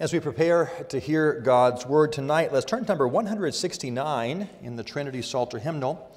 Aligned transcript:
As 0.00 0.14
we 0.14 0.20
prepare 0.20 0.72
to 0.88 0.98
hear 0.98 1.40
God's 1.40 1.84
word 1.84 2.10
tonight, 2.10 2.54
let's 2.54 2.64
turn 2.64 2.84
to 2.84 2.88
number 2.88 3.06
169 3.06 4.48
in 4.62 4.76
the 4.76 4.82
Trinity 4.82 5.20
Psalter 5.20 5.58
hymnal. 5.58 6.10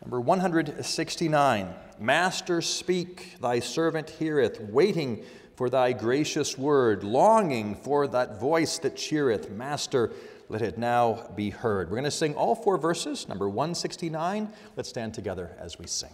Number 0.00 0.20
169 0.20 1.72
Master, 2.00 2.60
speak, 2.60 3.36
thy 3.40 3.60
servant 3.60 4.10
heareth, 4.10 4.60
waiting 4.62 5.22
for 5.54 5.70
thy 5.70 5.92
gracious 5.92 6.58
word, 6.58 7.04
longing 7.04 7.76
for 7.76 8.08
that 8.08 8.40
voice 8.40 8.78
that 8.78 8.96
cheereth. 8.96 9.52
Master, 9.52 10.10
let 10.48 10.60
it 10.60 10.76
now 10.76 11.30
be 11.36 11.50
heard. 11.50 11.90
We're 11.90 11.98
going 11.98 12.02
to 12.02 12.10
sing 12.10 12.34
all 12.34 12.56
four 12.56 12.76
verses, 12.76 13.28
number 13.28 13.48
169. 13.48 14.50
Let's 14.74 14.88
stand 14.88 15.14
together 15.14 15.56
as 15.60 15.78
we 15.78 15.86
sing. 15.86 16.10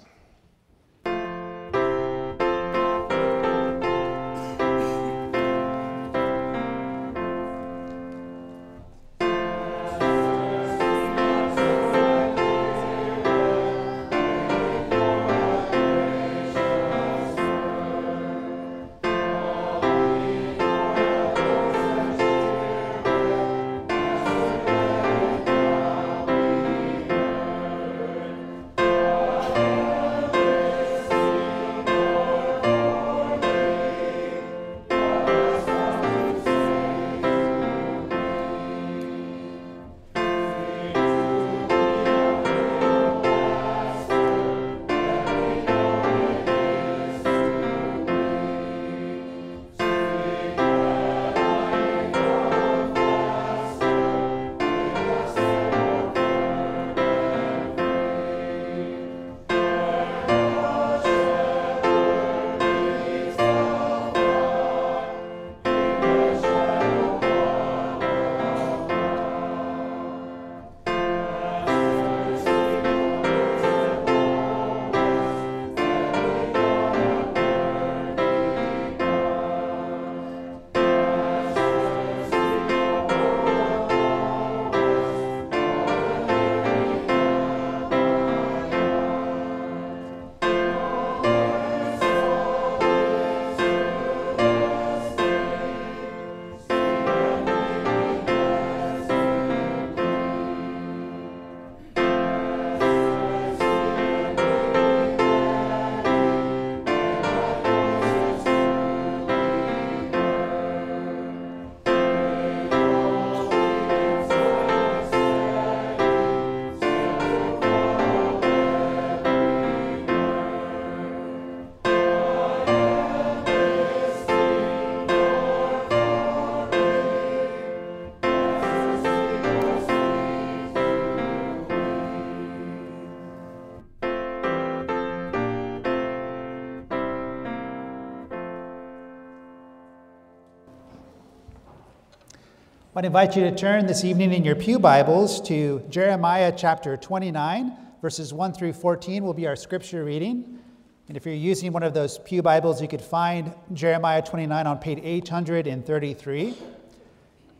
I'd 142.99 143.05
invite 143.05 143.37
you 143.37 143.45
to 143.45 143.55
turn 143.55 143.87
this 143.87 144.03
evening 144.03 144.33
in 144.33 144.45
your 144.45 144.57
Pew 144.57 144.81
Bibles 144.81 145.41
to 145.43 145.87
Jeremiah 145.89 146.53
chapter 146.57 146.97
29, 146.97 147.73
verses 148.03 148.35
1 148.35 148.55
through 148.55 148.73
14 148.73 149.23
will 149.23 149.35
be 149.35 149.47
our 149.47 149.55
scripture 149.55 150.03
reading. 150.05 150.59
And 151.07 151.17
if 151.17 151.25
you're 151.25 151.33
using 151.33 151.71
one 151.71 151.85
of 151.85 151.95
those 151.95 152.19
Pew 152.19 152.43
Bibles, 152.43 152.83
you 152.83 152.89
could 152.89 153.01
find 153.01 153.55
Jeremiah 153.73 154.21
29 154.21 154.67
on 154.67 154.79
page 154.81 154.99
833. 155.01 156.57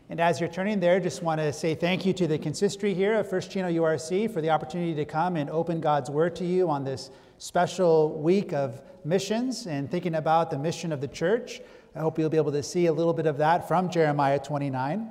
And 0.09 0.19
as 0.19 0.41
you're 0.41 0.49
turning 0.49 0.81
there, 0.81 0.99
just 0.99 1.23
want 1.23 1.39
to 1.39 1.53
say 1.53 1.73
thank 1.73 2.05
you 2.05 2.11
to 2.15 2.27
the 2.27 2.37
consistory 2.37 2.93
here 2.93 3.17
of 3.17 3.29
First 3.29 3.49
Chino 3.49 3.69
URC 3.69 4.33
for 4.33 4.41
the 4.41 4.49
opportunity 4.49 4.93
to 4.95 5.05
come 5.05 5.37
and 5.37 5.49
open 5.51 5.79
God's 5.79 6.09
Word 6.09 6.35
to 6.35 6.45
you 6.45 6.69
on 6.69 6.83
this 6.83 7.11
special 7.37 8.21
week 8.21 8.51
of 8.51 8.81
missions 9.05 9.67
and 9.67 9.89
thinking 9.89 10.15
about 10.15 10.51
the 10.51 10.57
mission 10.57 10.91
of 10.91 10.99
the 10.99 11.07
church. 11.07 11.61
I 11.95 11.99
hope 11.99 12.19
you'll 12.19 12.29
be 12.29 12.35
able 12.35 12.51
to 12.51 12.61
see 12.61 12.87
a 12.87 12.93
little 12.93 13.13
bit 13.13 13.25
of 13.25 13.37
that 13.37 13.69
from 13.69 13.89
Jeremiah 13.89 14.37
29. 14.37 15.09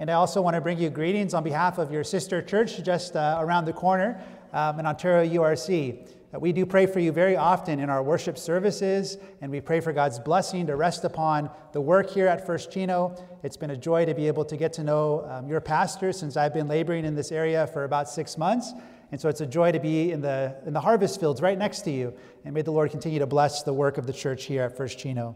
And 0.00 0.08
I 0.08 0.14
also 0.14 0.40
want 0.40 0.54
to 0.54 0.60
bring 0.60 0.78
you 0.78 0.90
greetings 0.90 1.34
on 1.34 1.42
behalf 1.42 1.78
of 1.78 1.90
your 1.90 2.04
sister 2.04 2.40
church 2.40 2.84
just 2.84 3.16
uh, 3.16 3.38
around 3.40 3.64
the 3.64 3.72
corner 3.72 4.22
um, 4.52 4.78
in 4.78 4.86
Ontario 4.86 5.42
URC. 5.42 6.06
Uh, 6.32 6.38
we 6.38 6.52
do 6.52 6.64
pray 6.64 6.86
for 6.86 7.00
you 7.00 7.10
very 7.10 7.36
often 7.36 7.80
in 7.80 7.90
our 7.90 8.00
worship 8.00 8.38
services, 8.38 9.18
and 9.40 9.50
we 9.50 9.60
pray 9.60 9.80
for 9.80 9.92
God's 9.92 10.20
blessing 10.20 10.68
to 10.68 10.76
rest 10.76 11.02
upon 11.02 11.50
the 11.72 11.80
work 11.80 12.10
here 12.10 12.28
at 12.28 12.46
First 12.46 12.70
Chino. 12.70 13.16
It's 13.42 13.56
been 13.56 13.70
a 13.70 13.76
joy 13.76 14.04
to 14.04 14.14
be 14.14 14.28
able 14.28 14.44
to 14.44 14.56
get 14.56 14.72
to 14.74 14.84
know 14.84 15.26
um, 15.28 15.48
your 15.48 15.60
pastor 15.60 16.12
since 16.12 16.36
I've 16.36 16.54
been 16.54 16.68
laboring 16.68 17.04
in 17.04 17.16
this 17.16 17.32
area 17.32 17.66
for 17.66 17.82
about 17.82 18.08
six 18.08 18.38
months. 18.38 18.72
And 19.10 19.20
so 19.20 19.28
it's 19.28 19.40
a 19.40 19.46
joy 19.46 19.72
to 19.72 19.80
be 19.80 20.12
in 20.12 20.20
the, 20.20 20.54
in 20.64 20.74
the 20.74 20.80
harvest 20.80 21.18
fields 21.18 21.42
right 21.42 21.58
next 21.58 21.80
to 21.82 21.90
you. 21.90 22.14
And 22.44 22.54
may 22.54 22.62
the 22.62 22.70
Lord 22.70 22.92
continue 22.92 23.18
to 23.18 23.26
bless 23.26 23.64
the 23.64 23.72
work 23.72 23.98
of 23.98 24.06
the 24.06 24.12
church 24.12 24.44
here 24.44 24.62
at 24.62 24.76
First 24.76 24.98
Chino. 24.98 25.34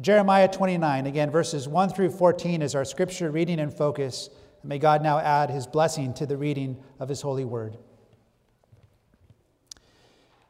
Jeremiah 0.00 0.48
29, 0.48 1.06
again, 1.06 1.30
verses 1.30 1.68
1 1.68 1.90
through 1.90 2.10
14 2.10 2.62
is 2.62 2.74
our 2.74 2.84
scripture 2.84 3.30
reading 3.30 3.60
and 3.60 3.72
focus. 3.72 4.30
May 4.64 4.78
God 4.78 5.02
now 5.02 5.18
add 5.18 5.50
his 5.50 5.66
blessing 5.66 6.14
to 6.14 6.24
the 6.24 6.38
reading 6.38 6.82
of 6.98 7.10
his 7.10 7.20
holy 7.20 7.44
word. 7.44 7.76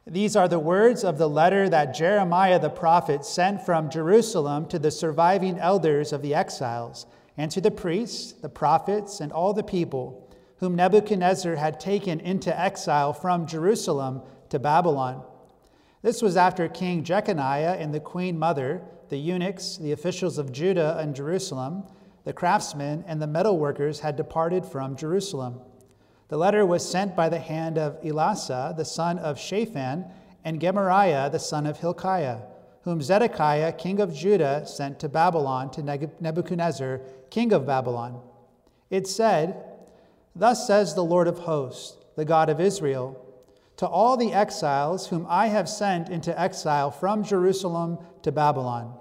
These 0.07 0.37
are 0.37 0.47
the 0.47 0.59
words 0.59 1.03
of 1.03 1.17
the 1.17 1.29
letter 1.29 1.67
that 1.67 1.93
Jeremiah 1.93 2.57
the 2.57 2.69
prophet 2.69 3.25
sent 3.25 3.65
from 3.65 3.89
Jerusalem 3.89 4.65
to 4.67 4.79
the 4.79 4.91
surviving 4.91 5.59
elders 5.59 6.13
of 6.13 6.21
the 6.21 6.35
exiles, 6.35 7.05
and 7.35 7.51
to 7.51 7.59
the 7.59 7.71
priests, 7.71 8.31
the 8.33 8.49
prophets, 8.49 9.19
and 9.19 9.31
all 9.31 9.53
the 9.53 9.63
people, 9.63 10.33
whom 10.57 10.75
Nebuchadnezzar 10.75 11.55
had 11.57 11.81
taken 11.81 12.21
into 12.21 12.57
exile 12.57 13.11
from 13.11 13.45
Jerusalem 13.45 14.21
to 14.49 14.59
Babylon. 14.59 15.23
This 16.01 16.21
was 16.21 16.37
after 16.37 16.67
King 16.69 17.03
Jeconiah 17.03 17.77
and 17.79 17.93
the 17.93 17.99
queen 17.99 18.37
mother 18.37 18.83
the 19.13 19.19
eunuchs, 19.19 19.77
the 19.77 19.91
officials 19.91 20.39
of 20.39 20.51
Judah 20.51 20.97
and 20.99 21.15
Jerusalem, 21.15 21.83
the 22.23 22.33
craftsmen, 22.33 23.03
and 23.05 23.21
the 23.21 23.27
metalworkers 23.27 23.99
had 23.99 24.15
departed 24.15 24.65
from 24.65 24.95
Jerusalem. 24.95 25.61
The 26.29 26.37
letter 26.37 26.65
was 26.65 26.83
sent 26.83 27.15
by 27.15 27.29
the 27.29 27.37
hand 27.37 27.77
of 27.77 28.01
Elasah, 28.01 28.75
the 28.75 28.83
son 28.83 29.19
of 29.19 29.37
Shaphan, 29.37 30.05
and 30.43 30.59
Gemariah, 30.59 31.29
the 31.29 31.37
son 31.37 31.67
of 31.67 31.77
Hilkiah, 31.77 32.39
whom 32.85 33.03
Zedekiah, 33.03 33.73
king 33.73 33.99
of 33.99 34.15
Judah, 34.15 34.65
sent 34.65 34.99
to 35.01 35.09
Babylon 35.09 35.69
to 35.73 35.83
Nebuchadnezzar, 36.19 37.01
king 37.29 37.53
of 37.53 37.67
Babylon. 37.67 38.19
It 38.89 39.05
said, 39.05 39.63
Thus 40.35 40.65
says 40.65 40.95
the 40.95 41.05
Lord 41.05 41.27
of 41.27 41.37
hosts, 41.37 41.97
the 42.15 42.25
God 42.25 42.49
of 42.49 42.59
Israel 42.59 43.23
to 43.77 43.87
all 43.87 44.17
the 44.17 44.33
exiles 44.33 45.07
whom 45.07 45.25
I 45.29 45.47
have 45.47 45.67
sent 45.67 46.09
into 46.09 46.39
exile 46.39 46.91
from 46.91 47.23
Jerusalem 47.23 47.97
to 48.21 48.31
Babylon. 48.31 48.97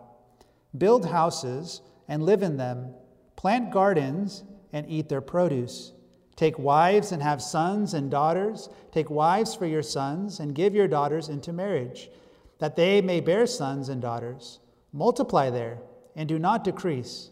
Build 0.76 1.06
houses 1.06 1.82
and 2.08 2.22
live 2.22 2.42
in 2.42 2.56
them, 2.56 2.94
plant 3.36 3.70
gardens 3.70 4.44
and 4.72 4.88
eat 4.88 5.08
their 5.08 5.20
produce. 5.20 5.92
Take 6.36 6.58
wives 6.58 7.12
and 7.12 7.22
have 7.22 7.42
sons 7.42 7.94
and 7.94 8.10
daughters. 8.10 8.68
Take 8.90 9.10
wives 9.10 9.54
for 9.54 9.66
your 9.66 9.82
sons 9.82 10.40
and 10.40 10.54
give 10.54 10.74
your 10.74 10.88
daughters 10.88 11.28
into 11.28 11.52
marriage, 11.52 12.10
that 12.58 12.76
they 12.76 13.00
may 13.00 13.20
bear 13.20 13.46
sons 13.46 13.88
and 13.88 14.00
daughters. 14.00 14.60
Multiply 14.92 15.50
there 15.50 15.78
and 16.16 16.28
do 16.28 16.38
not 16.38 16.64
decrease. 16.64 17.30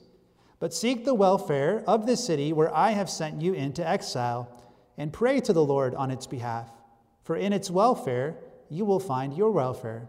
But 0.58 0.74
seek 0.74 1.04
the 1.04 1.14
welfare 1.14 1.82
of 1.86 2.06
the 2.06 2.16
city 2.16 2.52
where 2.52 2.74
I 2.74 2.90
have 2.90 3.08
sent 3.08 3.40
you 3.40 3.54
into 3.54 3.86
exile, 3.86 4.48
and 4.98 5.12
pray 5.12 5.40
to 5.40 5.52
the 5.54 5.64
Lord 5.64 5.94
on 5.94 6.10
its 6.10 6.26
behalf. 6.26 6.70
For 7.24 7.36
in 7.36 7.54
its 7.54 7.70
welfare 7.70 8.36
you 8.68 8.84
will 8.84 9.00
find 9.00 9.34
your 9.34 9.50
welfare. 9.50 10.08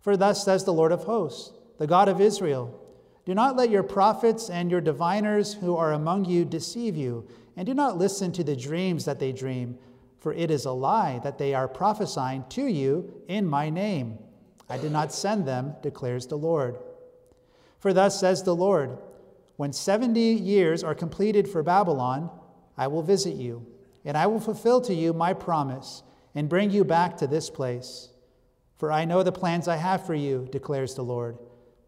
For 0.00 0.16
thus 0.16 0.44
says 0.44 0.64
the 0.64 0.72
Lord 0.72 0.92
of 0.92 1.04
hosts, 1.04 1.52
the 1.82 1.88
God 1.88 2.08
of 2.08 2.20
Israel 2.20 2.80
Do 3.24 3.34
not 3.34 3.56
let 3.56 3.68
your 3.68 3.82
prophets 3.82 4.48
and 4.48 4.70
your 4.70 4.80
diviners 4.80 5.54
who 5.54 5.74
are 5.76 5.92
among 5.92 6.26
you 6.26 6.44
deceive 6.44 6.96
you, 6.96 7.26
and 7.56 7.66
do 7.66 7.74
not 7.74 7.98
listen 7.98 8.30
to 8.30 8.44
the 8.44 8.54
dreams 8.54 9.04
that 9.04 9.18
they 9.18 9.32
dream, 9.32 9.76
for 10.20 10.32
it 10.32 10.48
is 10.48 10.64
a 10.64 10.70
lie 10.70 11.18
that 11.24 11.38
they 11.38 11.54
are 11.54 11.66
prophesying 11.66 12.44
to 12.50 12.66
you 12.66 13.12
in 13.26 13.48
my 13.48 13.68
name. 13.68 14.16
I 14.70 14.78
did 14.78 14.92
not 14.92 15.12
send 15.12 15.44
them, 15.44 15.74
declares 15.82 16.28
the 16.28 16.38
Lord. 16.38 16.78
For 17.80 17.92
thus 17.92 18.20
says 18.20 18.44
the 18.44 18.54
Lord 18.54 18.96
When 19.56 19.72
70 19.72 20.20
years 20.20 20.84
are 20.84 20.94
completed 20.94 21.48
for 21.48 21.64
Babylon, 21.64 22.30
I 22.78 22.86
will 22.86 23.02
visit 23.02 23.34
you, 23.34 23.66
and 24.04 24.16
I 24.16 24.28
will 24.28 24.38
fulfill 24.38 24.80
to 24.82 24.94
you 24.94 25.12
my 25.12 25.32
promise, 25.32 26.04
and 26.32 26.48
bring 26.48 26.70
you 26.70 26.84
back 26.84 27.16
to 27.16 27.26
this 27.26 27.50
place. 27.50 28.10
For 28.76 28.92
I 28.92 29.04
know 29.04 29.24
the 29.24 29.32
plans 29.32 29.66
I 29.66 29.74
have 29.74 30.06
for 30.06 30.14
you, 30.14 30.46
declares 30.52 30.94
the 30.94 31.02
Lord 31.02 31.38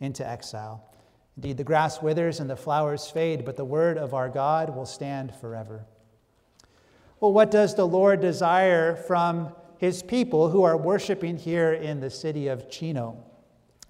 into 0.00 0.26
exile. 0.26 0.84
Indeed, 1.36 1.56
the 1.56 1.64
grass 1.64 2.00
withers 2.00 2.40
and 2.40 2.48
the 2.48 2.56
flowers 2.56 3.10
fade, 3.10 3.44
but 3.44 3.56
the 3.56 3.64
word 3.64 3.98
of 3.98 4.14
our 4.14 4.28
God 4.28 4.74
will 4.74 4.86
stand 4.86 5.34
forever. 5.34 5.84
Well, 7.20 7.32
what 7.32 7.50
does 7.50 7.74
the 7.74 7.86
Lord 7.86 8.20
desire 8.20 8.94
from 8.94 9.54
his 9.78 10.02
people 10.02 10.50
who 10.50 10.62
are 10.62 10.76
worshiping 10.76 11.36
here 11.36 11.72
in 11.72 12.00
the 12.00 12.10
city 12.10 12.48
of 12.48 12.70
Chino? 12.70 13.24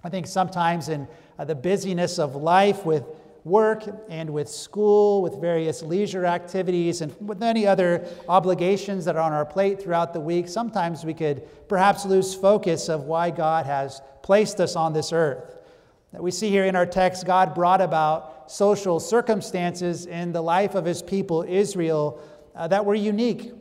I 0.03 0.09
think 0.09 0.27
sometimes 0.27 0.89
in 0.89 1.07
uh, 1.37 1.45
the 1.45 1.55
busyness 1.55 2.17
of 2.19 2.35
life 2.35 2.85
with 2.85 3.03
work 3.43 3.83
and 4.09 4.31
with 4.31 4.49
school, 4.49 5.21
with 5.21 5.39
various 5.39 5.83
leisure 5.83 6.25
activities, 6.25 7.01
and 7.01 7.15
with 7.21 7.39
many 7.39 7.67
other 7.67 8.05
obligations 8.27 9.05
that 9.05 9.15
are 9.15 9.21
on 9.21 9.33
our 9.33 9.45
plate 9.45 9.81
throughout 9.81 10.13
the 10.13 10.19
week, 10.19 10.47
sometimes 10.47 11.05
we 11.05 11.13
could 11.13 11.43
perhaps 11.69 12.05
lose 12.05 12.33
focus 12.33 12.89
of 12.89 13.03
why 13.03 13.29
God 13.29 13.67
has 13.67 14.01
placed 14.23 14.59
us 14.59 14.75
on 14.75 14.93
this 14.93 15.13
earth. 15.13 15.54
That 16.15 16.23
we 16.23 16.31
see 16.31 16.49
here 16.49 16.63
in 16.63 16.77
our 16.77 16.85
text, 16.85 17.25
God 17.25 17.53
brought 17.53 17.81
about 17.81 18.49
social 18.49 19.01
circumstances 19.01 20.05
in 20.05 20.31
the 20.31 20.41
life 20.41 20.73
of 20.73 20.85
his 20.85 21.01
people, 21.01 21.43
Israel, 21.45 22.21
uh, 22.55 22.69
that 22.69 22.85
were 22.85 22.95
unique. 22.95 23.51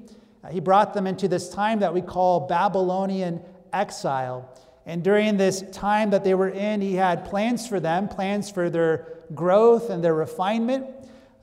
Uh, 0.45 0.51
he 0.51 0.61
brought 0.61 0.95
them 0.95 1.09
into 1.09 1.27
this 1.27 1.49
time 1.49 1.81
that 1.81 1.93
we 1.93 2.01
call 2.01 2.47
Babylonian 2.47 3.41
exile. 3.73 4.49
And 4.87 5.03
during 5.03 5.37
this 5.37 5.65
time 5.73 6.11
that 6.11 6.23
they 6.23 6.35
were 6.35 6.49
in, 6.49 6.81
he 6.81 6.95
had 6.95 7.25
plans 7.25 7.67
for 7.67 7.81
them, 7.81 8.07
plans 8.07 8.53
for 8.53 8.71
their 8.71 9.09
growth 9.35 9.91
and 9.91 10.05
their 10.05 10.15
refinement. 10.15 10.87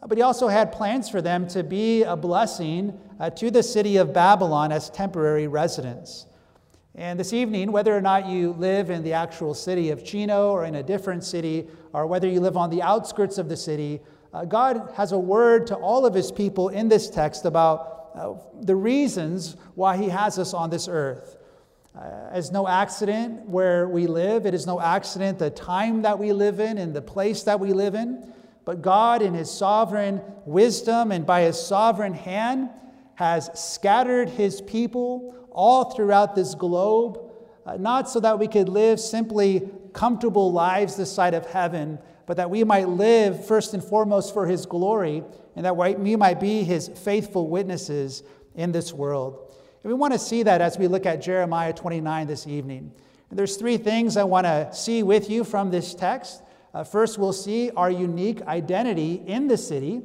But 0.07 0.17
he 0.17 0.21
also 0.21 0.47
had 0.47 0.71
plans 0.71 1.09
for 1.09 1.21
them 1.21 1.45
to 1.49 1.61
be 1.61 2.03
a 2.03 2.15
blessing 2.15 2.97
uh, 3.19 3.31
to 3.31 3.51
the 3.51 3.63
city 3.63 3.97
of 3.97 4.13
Babylon 4.13 4.71
as 4.71 4.89
temporary 4.89 5.47
residents. 5.47 6.25
And 6.95 7.17
this 7.17 7.31
evening, 7.31 7.71
whether 7.71 7.95
or 7.95 8.01
not 8.01 8.27
you 8.27 8.51
live 8.53 8.89
in 8.89 9.03
the 9.03 9.13
actual 9.13 9.53
city 9.53 9.91
of 9.91 10.03
Chino 10.03 10.51
or 10.51 10.65
in 10.65 10.75
a 10.75 10.83
different 10.83 11.23
city, 11.23 11.67
or 11.93 12.05
whether 12.05 12.27
you 12.27 12.41
live 12.41 12.57
on 12.57 12.69
the 12.69 12.81
outskirts 12.81 13.37
of 13.37 13.47
the 13.47 13.55
city, 13.55 14.01
uh, 14.33 14.43
God 14.43 14.91
has 14.95 15.13
a 15.13 15.19
word 15.19 15.67
to 15.67 15.75
all 15.75 16.05
of 16.05 16.13
his 16.13 16.31
people 16.31 16.69
in 16.69 16.89
this 16.89 17.09
text 17.09 17.45
about 17.45 18.09
uh, 18.13 18.33
the 18.61 18.75
reasons 18.75 19.55
why 19.75 19.95
he 19.95 20.09
has 20.09 20.37
us 20.37 20.53
on 20.53 20.69
this 20.69 20.89
earth. 20.89 21.37
Uh, 21.97 22.29
it's 22.33 22.51
no 22.51 22.67
accident 22.67 23.47
where 23.47 23.87
we 23.87 24.07
live. 24.07 24.45
It 24.45 24.53
is 24.53 24.65
no 24.65 24.79
accident 24.79 25.39
the 25.39 25.49
time 25.49 26.01
that 26.03 26.19
we 26.19 26.31
live 26.31 26.59
in 26.59 26.77
and 26.77 26.93
the 26.93 27.01
place 27.01 27.43
that 27.43 27.59
we 27.59 27.73
live 27.73 27.95
in. 27.95 28.33
But 28.63 28.81
God, 28.81 29.21
in 29.21 29.33
His 29.33 29.51
sovereign 29.51 30.21
wisdom 30.45 31.11
and 31.11 31.25
by 31.25 31.41
His 31.41 31.59
sovereign 31.59 32.13
hand, 32.13 32.69
has 33.15 33.49
scattered 33.53 34.29
His 34.29 34.61
people 34.61 35.35
all 35.51 35.91
throughout 35.91 36.35
this 36.35 36.55
globe, 36.55 37.19
uh, 37.65 37.77
not 37.77 38.09
so 38.09 38.19
that 38.19 38.39
we 38.39 38.47
could 38.47 38.69
live 38.69 38.99
simply 38.99 39.69
comfortable 39.93 40.51
lives 40.51 40.95
this 40.95 41.11
side 41.11 41.33
of 41.33 41.45
heaven, 41.45 41.99
but 42.25 42.37
that 42.37 42.49
we 42.49 42.63
might 42.63 42.87
live 42.87 43.45
first 43.45 43.73
and 43.73 43.83
foremost 43.83 44.33
for 44.33 44.45
His 44.45 44.65
glory, 44.65 45.23
and 45.55 45.65
that 45.65 45.75
we 45.75 46.15
might 46.15 46.39
be 46.39 46.63
His 46.63 46.87
faithful 46.87 47.49
witnesses 47.49 48.23
in 48.55 48.71
this 48.71 48.93
world. 48.93 49.53
And 49.83 49.91
we 49.91 49.97
want 49.97 50.13
to 50.13 50.19
see 50.19 50.43
that 50.43 50.61
as 50.61 50.77
we 50.77 50.87
look 50.87 51.05
at 51.05 51.21
Jeremiah 51.21 51.73
29 51.73 52.27
this 52.27 52.47
evening. 52.47 52.91
And 53.29 53.39
there's 53.39 53.57
three 53.57 53.77
things 53.77 54.17
I 54.17 54.23
want 54.23 54.45
to 54.45 54.69
see 54.73 55.03
with 55.03 55.29
you 55.29 55.43
from 55.43 55.71
this 55.71 55.95
text. 55.95 56.43
Uh, 56.73 56.83
first, 56.83 57.17
we'll 57.17 57.33
see 57.33 57.71
our 57.71 57.89
unique 57.89 58.41
identity 58.43 59.21
in 59.25 59.47
the 59.47 59.57
city, 59.57 60.01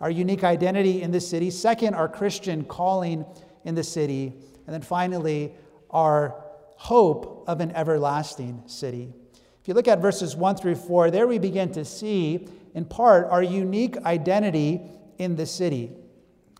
our 0.00 0.10
unique 0.10 0.42
identity 0.42 1.02
in 1.02 1.10
the 1.10 1.20
city. 1.20 1.50
Second, 1.50 1.94
our 1.94 2.08
Christian 2.08 2.64
calling 2.64 3.24
in 3.64 3.74
the 3.74 3.84
city. 3.84 4.32
And 4.66 4.74
then 4.74 4.82
finally, 4.82 5.54
our 5.90 6.42
hope 6.76 7.44
of 7.46 7.60
an 7.60 7.70
everlasting 7.72 8.62
city. 8.66 9.12
If 9.60 9.68
you 9.68 9.74
look 9.74 9.88
at 9.88 10.00
verses 10.00 10.34
1 10.34 10.56
through 10.56 10.74
4, 10.74 11.10
there 11.10 11.26
we 11.26 11.38
begin 11.38 11.70
to 11.72 11.84
see, 11.84 12.48
in 12.74 12.84
part, 12.84 13.28
our 13.28 13.42
unique 13.42 13.96
identity 13.98 14.80
in 15.18 15.36
the 15.36 15.46
city. 15.46 15.92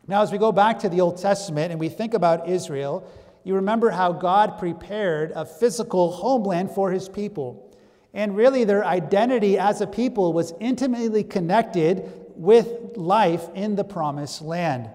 Now, 0.07 0.23
as 0.23 0.31
we 0.31 0.39
go 0.39 0.53
back 0.53 0.79
to 0.81 0.89
the 0.89 1.01
Old 1.01 1.19
Testament 1.19 1.73
and 1.73 1.81
we 1.81 1.89
think 1.89 2.15
about 2.15 2.49
Israel, 2.49 3.09
you 3.45 3.57
remember 3.57 3.91
how 3.91 4.13
God 4.13 4.59
prepared 4.59 5.33
a 5.35 5.45
physical 5.45 6.13
homeland 6.13 6.71
for 6.71 6.93
his 6.93 7.09
people. 7.09 7.77
And 8.15 8.37
really, 8.37 8.65
their 8.65 8.85
identity 8.85 9.59
as 9.59 9.81
a 9.81 9.87
people 9.87 10.33
was 10.33 10.53
intimately 10.61 11.25
connected 11.25 12.11
with 12.37 12.97
life 12.97 13.49
in 13.55 13.75
the 13.75 13.85
promised 13.85 14.43
land. 14.43 14.91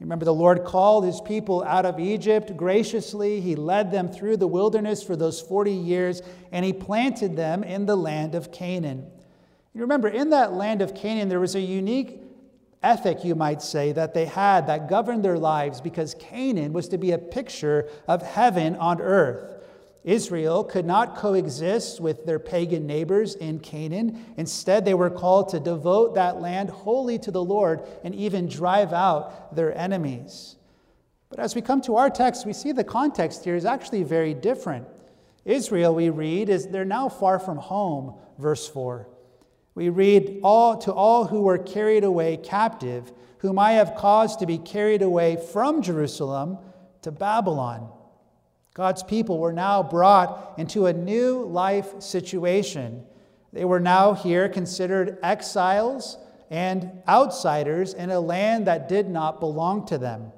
Remember, 0.00 0.24
the 0.24 0.34
Lord 0.34 0.64
called 0.64 1.04
his 1.04 1.20
people 1.20 1.62
out 1.62 1.84
of 1.84 2.00
Egypt 2.00 2.56
graciously. 2.56 3.40
He 3.40 3.54
led 3.54 3.92
them 3.92 4.08
through 4.08 4.38
the 4.38 4.46
wilderness 4.46 5.02
for 5.02 5.14
those 5.14 5.40
40 5.40 5.72
years, 5.72 6.22
and 6.52 6.64
he 6.64 6.72
planted 6.72 7.36
them 7.36 7.62
in 7.62 7.84
the 7.84 7.96
land 7.96 8.34
of 8.34 8.50
Canaan. 8.50 9.06
You 9.74 9.82
remember, 9.82 10.08
in 10.08 10.30
that 10.30 10.54
land 10.54 10.80
of 10.80 10.94
Canaan, 10.94 11.28
there 11.28 11.38
was 11.38 11.54
a 11.54 11.60
unique 11.60 12.22
ethic, 12.82 13.24
you 13.24 13.34
might 13.34 13.60
say, 13.60 13.92
that 13.92 14.14
they 14.14 14.24
had 14.24 14.66
that 14.68 14.88
governed 14.88 15.22
their 15.22 15.38
lives 15.38 15.82
because 15.82 16.14
Canaan 16.14 16.72
was 16.72 16.88
to 16.88 16.98
be 16.98 17.12
a 17.12 17.18
picture 17.18 17.86
of 18.08 18.22
heaven 18.22 18.76
on 18.76 19.02
earth. 19.02 19.59
Israel 20.02 20.64
could 20.64 20.86
not 20.86 21.16
coexist 21.16 22.00
with 22.00 22.24
their 22.24 22.38
pagan 22.38 22.86
neighbors 22.86 23.34
in 23.34 23.60
Canaan. 23.60 24.24
Instead, 24.36 24.84
they 24.84 24.94
were 24.94 25.10
called 25.10 25.50
to 25.50 25.60
devote 25.60 26.14
that 26.14 26.40
land 26.40 26.70
wholly 26.70 27.18
to 27.18 27.30
the 27.30 27.44
Lord 27.44 27.82
and 28.02 28.14
even 28.14 28.48
drive 28.48 28.92
out 28.92 29.54
their 29.54 29.76
enemies. 29.76 30.56
But 31.28 31.38
as 31.38 31.54
we 31.54 31.60
come 31.60 31.82
to 31.82 31.96
our 31.96 32.08
text, 32.08 32.46
we 32.46 32.54
see 32.54 32.72
the 32.72 32.82
context 32.82 33.44
here 33.44 33.56
is 33.56 33.66
actually 33.66 34.02
very 34.02 34.32
different. 34.32 34.88
Israel, 35.44 35.94
we 35.94 36.08
read, 36.10 36.48
is 36.48 36.66
they're 36.66 36.84
now 36.84 37.08
far 37.08 37.38
from 37.38 37.58
home, 37.58 38.14
verse 38.38 38.66
4. 38.68 39.06
We 39.74 39.90
read, 39.90 40.40
all, 40.42 40.78
To 40.78 40.92
all 40.92 41.26
who 41.26 41.42
were 41.42 41.58
carried 41.58 42.04
away 42.04 42.38
captive, 42.38 43.12
whom 43.38 43.58
I 43.58 43.72
have 43.72 43.94
caused 43.96 44.40
to 44.40 44.46
be 44.46 44.58
carried 44.58 45.02
away 45.02 45.36
from 45.52 45.82
Jerusalem 45.82 46.58
to 47.02 47.12
Babylon. 47.12 47.90
God's 48.74 49.02
people 49.02 49.38
were 49.38 49.52
now 49.52 49.82
brought 49.82 50.54
into 50.56 50.86
a 50.86 50.92
new 50.92 51.44
life 51.44 52.00
situation. 52.00 53.04
They 53.52 53.64
were 53.64 53.80
now 53.80 54.14
here 54.14 54.48
considered 54.48 55.18
exiles 55.22 56.16
and 56.50 56.90
outsiders 57.08 57.94
in 57.94 58.10
a 58.10 58.20
land 58.20 58.66
that 58.66 58.88
did 58.88 59.08
not 59.08 59.40
belong 59.40 59.86
to 59.86 59.98
them. 59.98 60.32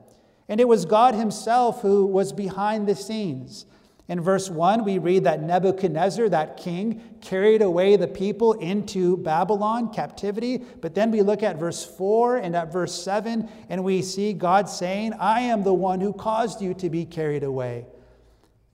And 0.49 0.61
it 0.61 0.69
was 0.69 0.85
God 0.85 1.15
Himself 1.15 1.83
who 1.83 2.07
was 2.07 2.33
behind 2.33 2.87
the 2.87 2.95
scenes. 2.95 3.67
In 4.09 4.21
verse 4.21 4.51
1, 4.51 4.85
we 4.85 4.99
read 4.99 5.25
that 5.25 5.43
Nebuchadnezzar, 5.43 6.29
that 6.31 6.57
king, 6.57 7.01
carried 7.21 7.63
away 7.63 7.97
the 7.97 8.09
people 8.09 8.53
into 8.55 9.17
Babylon 9.19 9.93
captivity. 9.93 10.59
But 10.81 10.95
then 10.95 11.11
we 11.11 11.23
look 11.23 11.43
at 11.43 11.57
verse 11.57 11.85
4 11.85 12.39
and 12.39 12.57
at 12.57 12.73
verse 12.73 13.01
7, 13.03 13.49
and 13.69 13.85
we 13.85 14.03
see 14.03 14.33
God 14.33 14.69
saying, 14.69 15.13
I 15.15 15.41
am 15.41 15.63
the 15.63 15.73
one 15.73 16.01
who 16.01 16.13
caused 16.13 16.61
you 16.61 16.75
to 16.75 16.91
be 16.91 17.05
carried 17.05 17.45
away. 17.45 17.87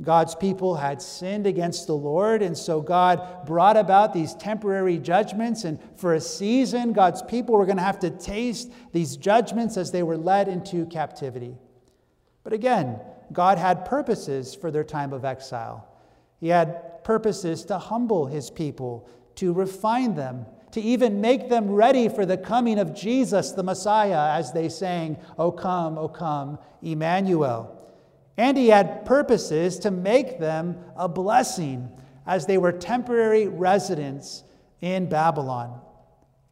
God's 0.01 0.37
people 0.37 0.77
had 0.77 1.03
sinned 1.03 1.47
against 1.47 1.89
the 1.89 1.97
Lord, 1.97 2.41
and 2.41 2.57
so 2.57 2.81
God 2.81 3.45
brought 3.47 3.77
about 3.77 4.13
these 4.13 4.35
temporary 4.35 4.97
judgments. 4.97 5.65
And 5.65 5.81
for 5.97 6.15
a 6.15 6.21
season, 6.21 6.93
God's 6.93 7.21
people 7.23 7.57
were 7.57 7.67
going 7.67 7.79
to 7.79 7.83
have 7.83 7.99
to 8.01 8.11
taste 8.11 8.71
these 8.93 9.17
judgments 9.17 9.77
as 9.77 9.91
they 9.91 10.05
were 10.05 10.17
led 10.17 10.47
into 10.47 10.87
captivity. 10.87 11.57
But 12.45 12.53
again, 12.53 13.01
God 13.33 13.59
had 13.59 13.85
purposes 13.85 14.55
for 14.55 14.71
their 14.71 14.85
time 14.85 15.13
of 15.13 15.25
exile. 15.25 15.89
He 16.39 16.49
had 16.49 17.03
purposes 17.03 17.65
to 17.65 17.79
humble 17.79 18.27
his 18.27 18.51
people, 18.51 19.09
to 19.35 19.53
refine 19.53 20.15
them, 20.15 20.47
to 20.71 20.81
even 20.81 21.21
make 21.21 21.49
them 21.49 21.71
ready 21.71 22.09
for 22.09 22.25
the 22.25 22.37
coming 22.37 22.79
of 22.79 22.95
Jesus, 22.95 23.51
the 23.51 23.65
Messiah, 23.65 24.39
as 24.39 24.53
they 24.53 24.69
sang, 24.69 25.17
O 25.39 25.51
come, 25.51 25.99
O 25.99 26.09
come, 26.09 26.59
Emmanuel. 26.83 27.78
And 28.39 28.57
he 28.57 28.69
had 28.69 29.05
purposes 29.05 29.81
to 29.81 29.91
make 29.91 30.39
them 30.39 30.79
a 30.97 31.09
blessing 31.09 31.91
as 32.25 32.47
they 32.47 32.57
were 32.57 32.73
temporary 32.73 33.49
residents 33.49 34.45
in 34.81 35.09
Babylon. 35.09 35.81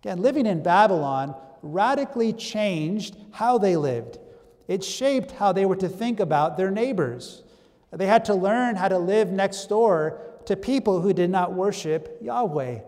Again, 0.02 0.20
living 0.20 0.46
in 0.46 0.62
Babylon 0.62 1.34
radically 1.62 2.32
changed 2.32 3.16
how 3.30 3.58
they 3.58 3.76
lived. 3.76 4.18
It 4.66 4.82
shaped 4.82 5.30
how 5.30 5.52
they 5.52 5.64
were 5.64 5.76
to 5.76 5.88
think 5.88 6.18
about 6.18 6.56
their 6.56 6.72
neighbors. 6.72 7.44
They 7.92 8.06
had 8.06 8.24
to 8.26 8.34
learn 8.34 8.74
how 8.74 8.88
to 8.88 8.98
live 8.98 9.30
next 9.30 9.66
door 9.68 10.20
to 10.46 10.56
people 10.56 11.00
who 11.00 11.12
did 11.12 11.30
not 11.30 11.54
worship 11.54 12.18
Yahweh. 12.20 12.80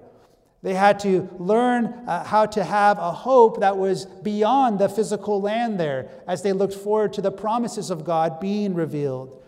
They 0.63 0.75
had 0.75 0.99
to 1.01 1.29
learn 1.39 1.87
uh, 1.87 2.25
how 2.25 2.47
to 2.47 2.65
have 2.65 2.99
a 2.99 3.13
hope 3.13 3.61
that 3.61 3.77
was 3.77 4.07
beyond 4.07 4.79
the 4.79 4.89
physical 4.89 5.41
land 5.41 5.79
there 5.79 6.11
as 6.27 6.43
they 6.43 6.53
looked 6.53 6.75
forward 6.75 7.13
to 7.13 7.23
the 7.23 7.31
promises 7.31 7.91
of 7.91 8.05
God 8.05 8.41
being 8.41 8.75
revealed. 8.75 9.41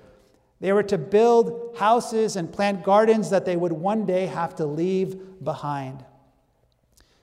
They 0.61 0.73
were 0.73 0.85
to 0.85 0.99
build 0.99 1.77
houses 1.79 2.37
and 2.37 2.53
plant 2.53 2.85
gardens 2.85 3.31
that 3.31 3.45
they 3.45 3.57
would 3.57 3.73
one 3.73 4.07
day 4.07 4.27
have 4.27 4.55
to 4.57 4.67
leave 4.67 5.43
behind. 5.43 6.05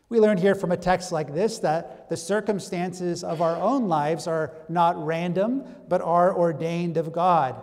We 0.10 0.20
learn 0.20 0.38
here 0.38 0.56
from 0.56 0.72
a 0.72 0.78
text 0.78 1.12
like 1.12 1.34
this 1.34 1.60
that 1.60 2.10
the 2.10 2.18
circumstances 2.18 3.24
of 3.24 3.42
our 3.42 3.56
own 3.58 3.88
lives 3.88 4.26
are 4.26 4.54
not 4.68 5.06
random, 5.06 5.64
but 5.88 6.02
are 6.02 6.36
ordained 6.36 6.98
of 6.98 7.12
God. 7.12 7.62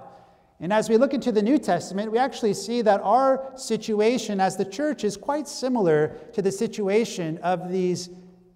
And 0.65 0.73
as 0.73 0.89
we 0.89 0.97
look 0.97 1.13
into 1.13 1.31
the 1.31 1.43
New 1.43 1.59
Testament, 1.59 2.11
we 2.11 2.17
actually 2.17 2.55
see 2.55 2.81
that 2.81 3.03
our 3.03 3.53
situation 3.55 4.41
as 4.41 4.57
the 4.57 4.65
church 4.65 5.05
is 5.05 5.15
quite 5.15 5.47
similar 5.47 6.17
to 6.33 6.41
the 6.41 6.51
situation 6.51 7.37
of 7.43 7.71
these 7.71 8.09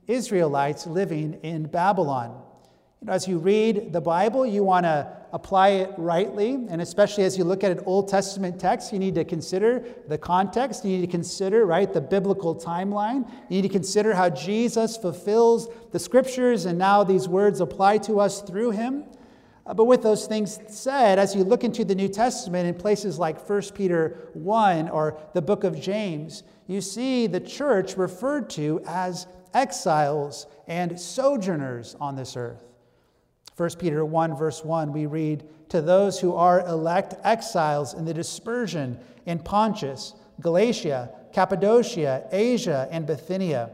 Israelites 0.06 0.86
living 0.86 1.34
in 1.42 1.64
Babylon. 1.64 2.42
You 3.02 3.08
know, 3.08 3.12
as 3.12 3.28
you 3.28 3.36
read 3.36 3.92
the 3.92 4.00
Bible, 4.00 4.46
you 4.46 4.64
want 4.64 4.84
to 4.84 5.06
apply 5.34 5.68
it 5.68 5.92
rightly, 5.98 6.54
and 6.70 6.80
especially 6.80 7.24
as 7.24 7.36
you 7.36 7.44
look 7.44 7.62
at 7.62 7.72
an 7.72 7.80
Old 7.84 8.08
Testament 8.08 8.58
text, 8.58 8.90
you 8.90 8.98
need 8.98 9.14
to 9.16 9.24
consider 9.26 9.84
the 10.08 10.16
context. 10.16 10.86
You 10.86 10.92
need 10.92 11.04
to 11.04 11.12
consider, 11.12 11.66
right, 11.66 11.92
the 11.92 12.00
biblical 12.00 12.56
timeline. 12.56 13.30
You 13.50 13.60
need 13.60 13.68
to 13.68 13.68
consider 13.68 14.14
how 14.14 14.30
Jesus 14.30 14.96
fulfills 14.96 15.68
the 15.92 15.98
scriptures, 15.98 16.64
and 16.64 16.78
now 16.78 17.04
these 17.04 17.28
words 17.28 17.60
apply 17.60 17.98
to 17.98 18.18
us 18.18 18.40
through 18.40 18.70
him. 18.70 19.04
Uh, 19.68 19.75
but 19.75 19.84
with 19.84 20.02
those 20.02 20.26
things 20.26 20.58
said, 20.68 21.18
as 21.18 21.37
you 21.37 21.44
look 21.44 21.62
into 21.62 21.84
the 21.84 21.94
New 21.94 22.08
Testament 22.08 22.66
in 22.66 22.75
places 22.75 23.18
like 23.18 23.48
1 23.48 23.62
Peter 23.75 24.30
1 24.32 24.88
or 24.88 25.20
the 25.34 25.42
book 25.42 25.62
of 25.62 25.78
James, 25.78 26.42
you 26.66 26.80
see 26.80 27.26
the 27.26 27.40
church 27.40 27.96
referred 27.96 28.48
to 28.50 28.80
as 28.87 29.26
exiles 29.52 30.46
and 30.66 30.98
sojourners 30.98 31.94
on 32.00 32.16
this 32.16 32.34
earth. 32.34 32.64
1 33.58 33.70
Peter 33.78 34.04
1, 34.04 34.37
verse 34.37 34.64
1, 34.64 34.92
we 34.92 35.04
read, 35.04 35.44
To 35.68 35.82
those 35.82 36.18
who 36.18 36.34
are 36.34 36.66
elect 36.66 37.14
exiles 37.22 37.92
in 37.92 38.06
the 38.06 38.14
dispersion 38.14 38.98
in 39.26 39.38
Pontus, 39.38 40.14
Galatia, 40.40 41.10
Cappadocia, 41.34 42.26
Asia, 42.32 42.88
and 42.90 43.06
Bithynia. 43.06 43.70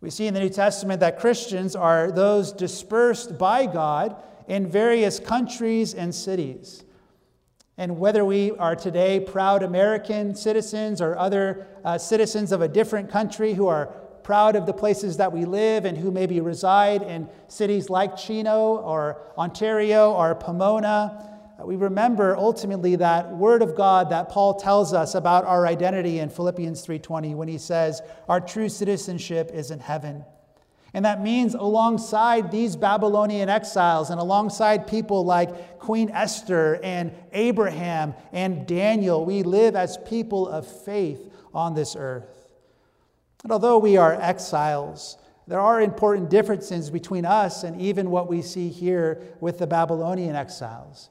We 0.00 0.10
see 0.10 0.26
in 0.26 0.34
the 0.34 0.40
New 0.40 0.50
Testament 0.50 1.00
that 1.00 1.18
Christians 1.18 1.74
are 1.74 2.10
those 2.10 2.52
dispersed 2.52 3.36
by 3.36 3.66
God 3.66 4.16
in 4.48 4.66
various 4.66 5.18
countries 5.18 5.94
and 5.94 6.14
cities. 6.14 6.84
And 7.76 7.98
whether 7.98 8.24
we 8.24 8.52
are 8.52 8.76
today 8.76 9.18
proud 9.18 9.62
American 9.62 10.34
citizens 10.34 11.00
or 11.00 11.18
other 11.18 11.66
uh, 11.84 11.98
citizens 11.98 12.52
of 12.52 12.60
a 12.62 12.68
different 12.68 13.10
country 13.10 13.54
who 13.54 13.66
are 13.66 13.86
proud 14.22 14.56
of 14.56 14.64
the 14.64 14.72
places 14.72 15.16
that 15.18 15.32
we 15.32 15.44
live 15.44 15.84
and 15.84 15.98
who 15.98 16.10
maybe 16.10 16.40
reside 16.40 17.02
in 17.02 17.28
cities 17.48 17.90
like 17.90 18.16
Chino 18.16 18.76
or 18.78 19.20
Ontario 19.36 20.12
or 20.12 20.34
Pomona, 20.34 21.30
uh, 21.60 21.66
we 21.66 21.76
remember 21.76 22.36
ultimately 22.36 22.96
that 22.96 23.30
word 23.36 23.62
of 23.62 23.76
God 23.76 24.10
that 24.10 24.28
Paul 24.28 24.54
tells 24.54 24.92
us 24.92 25.14
about 25.14 25.44
our 25.44 25.66
identity 25.66 26.18
in 26.18 26.28
Philippians 26.28 26.82
3:20 26.82 27.34
when 27.34 27.48
he 27.48 27.58
says 27.58 28.02
our 28.28 28.40
true 28.40 28.68
citizenship 28.68 29.50
is 29.52 29.70
in 29.70 29.78
heaven. 29.78 30.24
And 30.94 31.04
that 31.04 31.20
means 31.20 31.54
alongside 31.54 32.52
these 32.52 32.76
Babylonian 32.76 33.48
exiles 33.48 34.10
and 34.10 34.20
alongside 34.20 34.86
people 34.86 35.24
like 35.24 35.80
Queen 35.80 36.08
Esther 36.10 36.78
and 36.84 37.12
Abraham 37.32 38.14
and 38.32 38.64
Daniel, 38.64 39.24
we 39.24 39.42
live 39.42 39.74
as 39.74 39.98
people 39.98 40.48
of 40.48 40.66
faith 40.84 41.32
on 41.52 41.74
this 41.74 41.96
earth. 41.96 42.48
And 43.42 43.50
although 43.50 43.78
we 43.78 43.96
are 43.96 44.14
exiles, 44.14 45.18
there 45.48 45.60
are 45.60 45.80
important 45.80 46.30
differences 46.30 46.90
between 46.90 47.26
us 47.26 47.64
and 47.64 47.80
even 47.80 48.10
what 48.10 48.30
we 48.30 48.40
see 48.40 48.68
here 48.68 49.20
with 49.40 49.58
the 49.58 49.66
Babylonian 49.66 50.36
exiles. 50.36 51.10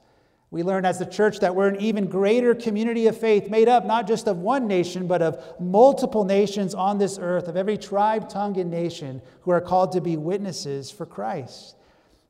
We 0.54 0.62
learn 0.62 0.86
as 0.86 1.00
the 1.00 1.08
church 1.08 1.40
that 1.40 1.56
we're 1.56 1.70
an 1.70 1.82
even 1.82 2.06
greater 2.06 2.54
community 2.54 3.08
of 3.08 3.18
faith, 3.18 3.50
made 3.50 3.68
up 3.68 3.88
not 3.88 4.06
just 4.06 4.28
of 4.28 4.38
one 4.38 4.68
nation, 4.68 5.08
but 5.08 5.24
of 5.24 5.44
multiple 5.60 6.26
nations 6.26 6.76
on 6.76 7.00
this 7.00 7.18
earth, 7.20 7.48
of 7.48 7.58
every 7.58 7.76
tribe, 7.76 8.30
tongue, 8.30 8.60
and 8.60 8.70
nation 8.70 9.24
who 9.42 9.50
are 9.50 9.60
called 9.60 9.94
to 9.94 10.00
be 10.00 10.16
witnesses 10.16 10.92
for 10.92 11.08
Christ. 11.08 11.76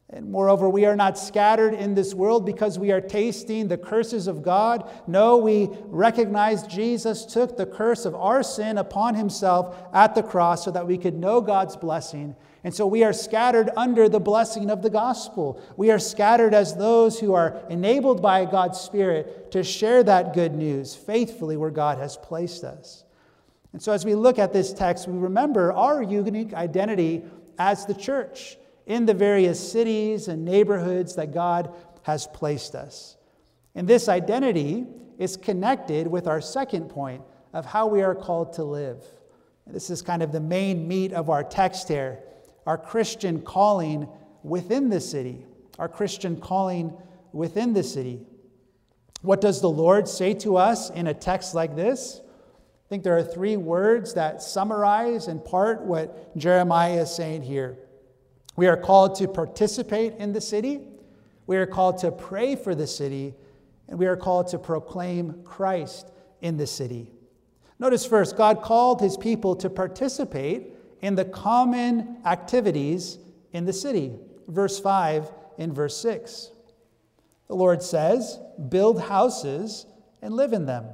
And 0.10 0.32
moreover, 0.32 0.70
we 0.70 0.86
are 0.86 0.96
not 0.96 1.18
scattered 1.18 1.74
in 1.74 1.96
this 1.96 2.14
world 2.14 2.46
because 2.46 2.80
we 2.80 2.94
are 2.94 3.02
tasting 3.02 3.68
the 3.68 3.78
curses 3.78 4.28
of 4.28 4.42
God. 4.42 4.90
No, 5.06 5.36
we 5.36 5.68
recognize 5.88 6.66
Jesus 6.66 7.26
took 7.26 7.58
the 7.58 7.66
curse 7.66 8.06
of 8.06 8.16
our 8.16 8.42
sin 8.42 8.78
upon 8.78 9.16
himself 9.16 9.76
at 9.92 10.16
the 10.16 10.24
cross 10.24 10.64
so 10.64 10.72
that 10.72 10.88
we 10.88 10.98
could 10.98 11.16
know 11.16 11.42
God's 11.42 11.76
blessing 11.76 12.38
and 12.64 12.74
so 12.74 12.88
we 12.88 13.04
are 13.04 13.12
scattered 13.12 13.70
under 13.76 14.08
the 14.08 14.22
blessing 14.22 14.70
of 14.72 14.82
the 14.82 14.90
gospel. 14.90 15.62
We 15.76 15.92
are 15.92 16.00
scattered 16.00 16.54
as 16.54 16.76
those 16.76 17.20
who 17.20 17.34
are 17.34 17.62
enabled 17.70 18.22
by 18.22 18.46
God's 18.46 18.80
Spirit 18.80 19.52
to 19.52 19.64
share 19.64 20.02
that 20.04 20.34
good 20.34 20.56
news 20.56 20.96
faithfully 20.96 21.58
where 21.58 21.72
God 21.72 21.98
has 21.98 22.16
placed 22.16 22.64
us. 22.64 23.04
And 23.74 23.82
so 23.82 23.92
as 23.92 24.06
we 24.06 24.16
look 24.16 24.40
at 24.40 24.54
this 24.54 24.72
text, 24.72 25.10
we 25.10 25.18
remember 25.18 25.74
our 25.74 26.02
unique 26.02 26.54
identity 26.54 27.24
as 27.60 27.86
the 27.86 27.94
church 27.94 28.58
in 28.86 29.06
the 29.06 29.14
various 29.14 29.60
cities 29.72 30.30
and 30.30 30.46
neighborhoods 30.46 31.16
that 31.16 31.34
God 31.34 31.74
has 32.04 32.28
placed 32.28 32.76
us. 32.76 33.18
And 33.76 33.88
this 33.88 34.08
identity 34.08 34.86
is 35.18 35.36
connected 35.36 36.08
with 36.08 36.28
our 36.28 36.40
second 36.40 36.90
point 36.90 37.24
of 37.52 37.66
how 37.66 37.88
we 37.88 38.02
are 38.04 38.16
called 38.16 38.54
to 38.54 38.64
live. 38.64 39.04
This 39.68 39.90
is 39.90 40.02
kind 40.02 40.24
of 40.24 40.32
the 40.32 40.40
main 40.40 40.88
meat 40.88 41.12
of 41.12 41.30
our 41.30 41.44
text 41.44 41.90
here 41.90 42.20
our 42.66 42.78
Christian 42.78 43.42
calling 43.42 44.08
within 44.44 44.90
the 44.90 45.02
city. 45.02 45.46
Our 45.80 45.90
Christian 45.90 46.40
calling 46.40 46.94
within 47.32 47.74
the 47.74 47.84
city. 47.84 48.22
What 49.22 49.42
does 49.42 49.62
the 49.62 49.70
Lord 49.70 50.08
say 50.08 50.34
to 50.36 50.58
us 50.58 50.90
in 50.90 51.08
a 51.08 51.14
text 51.14 51.56
like 51.56 51.76
this? 51.76 52.22
I 52.24 52.90
think 52.90 53.04
there 53.04 53.18
are 53.18 53.24
three 53.24 53.58
words 53.58 54.14
that 54.14 54.42
summarize 54.42 55.28
in 55.28 55.40
part 55.40 55.82
what 55.82 56.38
Jeremiah 56.38 57.02
is 57.02 57.16
saying 57.16 57.44
here. 57.44 57.78
We 58.56 58.68
are 58.68 58.78
called 58.78 59.16
to 59.16 59.28
participate 59.28 60.16
in 60.18 60.34
the 60.34 60.42
city, 60.42 60.82
we 61.48 61.58
are 61.58 61.66
called 61.66 61.98
to 62.00 62.12
pray 62.12 62.56
for 62.56 62.76
the 62.76 62.88
city, 62.88 63.34
and 63.88 63.98
we 63.98 64.06
are 64.06 64.16
called 64.16 64.48
to 64.50 64.60
proclaim 64.60 65.42
Christ 65.44 66.12
in 66.42 66.58
the 66.58 66.68
city. 66.68 67.12
Notice 67.80 68.06
first, 68.06 68.38
God 68.38 68.62
called 68.62 69.02
his 69.02 69.18
people 69.18 69.56
to 69.58 69.70
participate 69.70 70.73
in 71.04 71.16
the 71.16 71.26
common 71.26 72.18
activities 72.26 73.18
in 73.52 73.66
the 73.66 73.74
city. 73.74 74.14
Verse 74.48 74.80
5 74.80 75.30
and 75.60 75.76
verse 75.76 75.98
6. 75.98 76.50
The 77.50 77.56
Lord 77.56 77.84
says, 77.84 78.40
Build 78.70 79.02
houses 79.02 79.86
and 80.22 80.34
live 80.34 80.54
in 80.54 80.66
them, 80.66 80.86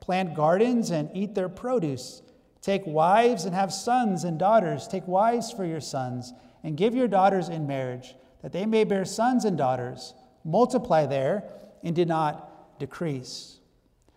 plant 0.00 0.34
gardens 0.34 0.90
and 0.90 1.08
eat 1.14 1.34
their 1.34 1.48
produce. 1.48 2.20
Take 2.60 2.82
wives 2.86 3.46
and 3.46 3.54
have 3.54 3.72
sons 3.72 4.24
and 4.24 4.38
daughters. 4.38 4.86
Take 4.86 5.08
wives 5.08 5.50
for 5.50 5.64
your 5.64 5.80
sons, 5.80 6.34
and 6.62 6.76
give 6.76 6.94
your 6.94 7.08
daughters 7.08 7.48
in 7.48 7.66
marriage, 7.66 8.14
that 8.42 8.52
they 8.52 8.66
may 8.66 8.84
bear 8.84 9.06
sons 9.06 9.46
and 9.46 9.56
daughters. 9.56 10.12
Multiply 10.44 11.06
there 11.06 11.44
and 11.82 11.96
do 11.96 12.04
not 12.04 12.78
decrease. 12.78 13.60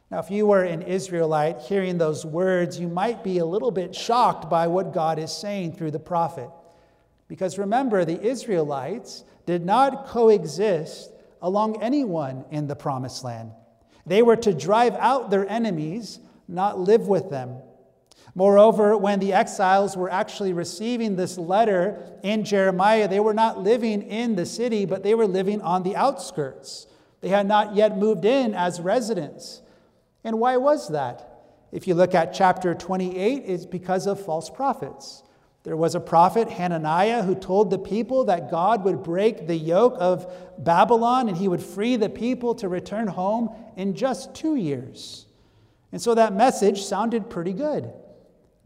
Now, 0.09 0.19
if 0.19 0.31
you 0.31 0.45
were 0.45 0.63
an 0.63 0.83
Israelite 0.83 1.61
hearing 1.61 1.97
those 1.97 2.25
words, 2.25 2.79
you 2.79 2.87
might 2.87 3.23
be 3.23 3.39
a 3.39 3.45
little 3.45 3.71
bit 3.71 3.93
shocked 3.93 4.49
by 4.49 4.67
what 4.67 4.93
God 4.93 5.19
is 5.19 5.31
saying 5.31 5.73
through 5.73 5.91
the 5.91 5.99
prophet. 5.99 6.49
Because 7.27 7.57
remember, 7.57 8.05
the 8.05 8.21
Israelites 8.21 9.25
did 9.45 9.65
not 9.65 10.07
coexist 10.07 11.11
along 11.41 11.81
anyone 11.81 12.45
in 12.51 12.67
the 12.67 12.75
promised 12.75 13.23
land. 13.23 13.51
They 14.05 14.21
were 14.21 14.37
to 14.37 14.53
drive 14.53 14.95
out 14.95 15.29
their 15.29 15.47
enemies, 15.49 16.19
not 16.47 16.79
live 16.79 17.07
with 17.07 17.29
them. 17.29 17.57
Moreover, 18.33 18.95
when 18.95 19.19
the 19.19 19.33
exiles 19.33 19.97
were 19.97 20.09
actually 20.09 20.53
receiving 20.53 21.15
this 21.15 21.37
letter 21.37 22.01
in 22.23 22.45
Jeremiah, 22.45 23.07
they 23.07 23.19
were 23.19 23.33
not 23.33 23.59
living 23.59 24.03
in 24.03 24.35
the 24.35 24.45
city, 24.45 24.85
but 24.85 25.03
they 25.03 25.15
were 25.15 25.27
living 25.27 25.61
on 25.61 25.83
the 25.83 25.95
outskirts. 25.95 26.87
They 27.19 27.29
had 27.29 27.47
not 27.47 27.75
yet 27.75 27.97
moved 27.97 28.23
in 28.23 28.53
as 28.53 28.79
residents. 28.79 29.61
And 30.23 30.39
why 30.39 30.57
was 30.57 30.89
that? 30.89 31.43
If 31.71 31.87
you 31.87 31.95
look 31.95 32.15
at 32.15 32.33
chapter 32.33 32.73
28, 32.73 33.43
it's 33.45 33.65
because 33.65 34.07
of 34.07 34.23
false 34.23 34.49
prophets. 34.49 35.23
There 35.63 35.75
was 35.75 35.95
a 35.95 35.99
prophet, 35.99 36.49
Hananiah, 36.49 37.23
who 37.23 37.35
told 37.35 37.69
the 37.69 37.79
people 37.79 38.25
that 38.25 38.49
God 38.49 38.85
would 38.85 39.03
break 39.03 39.47
the 39.47 39.55
yoke 39.55 39.95
of 39.99 40.31
Babylon 40.57 41.27
and 41.27 41.37
he 41.37 41.47
would 41.47 41.61
free 41.61 41.97
the 41.97 42.09
people 42.09 42.55
to 42.55 42.69
return 42.69 43.07
home 43.07 43.53
in 43.75 43.93
just 43.93 44.33
two 44.33 44.55
years. 44.55 45.25
And 45.91 46.01
so 46.01 46.15
that 46.15 46.33
message 46.33 46.83
sounded 46.83 47.29
pretty 47.29 47.53
good 47.53 47.91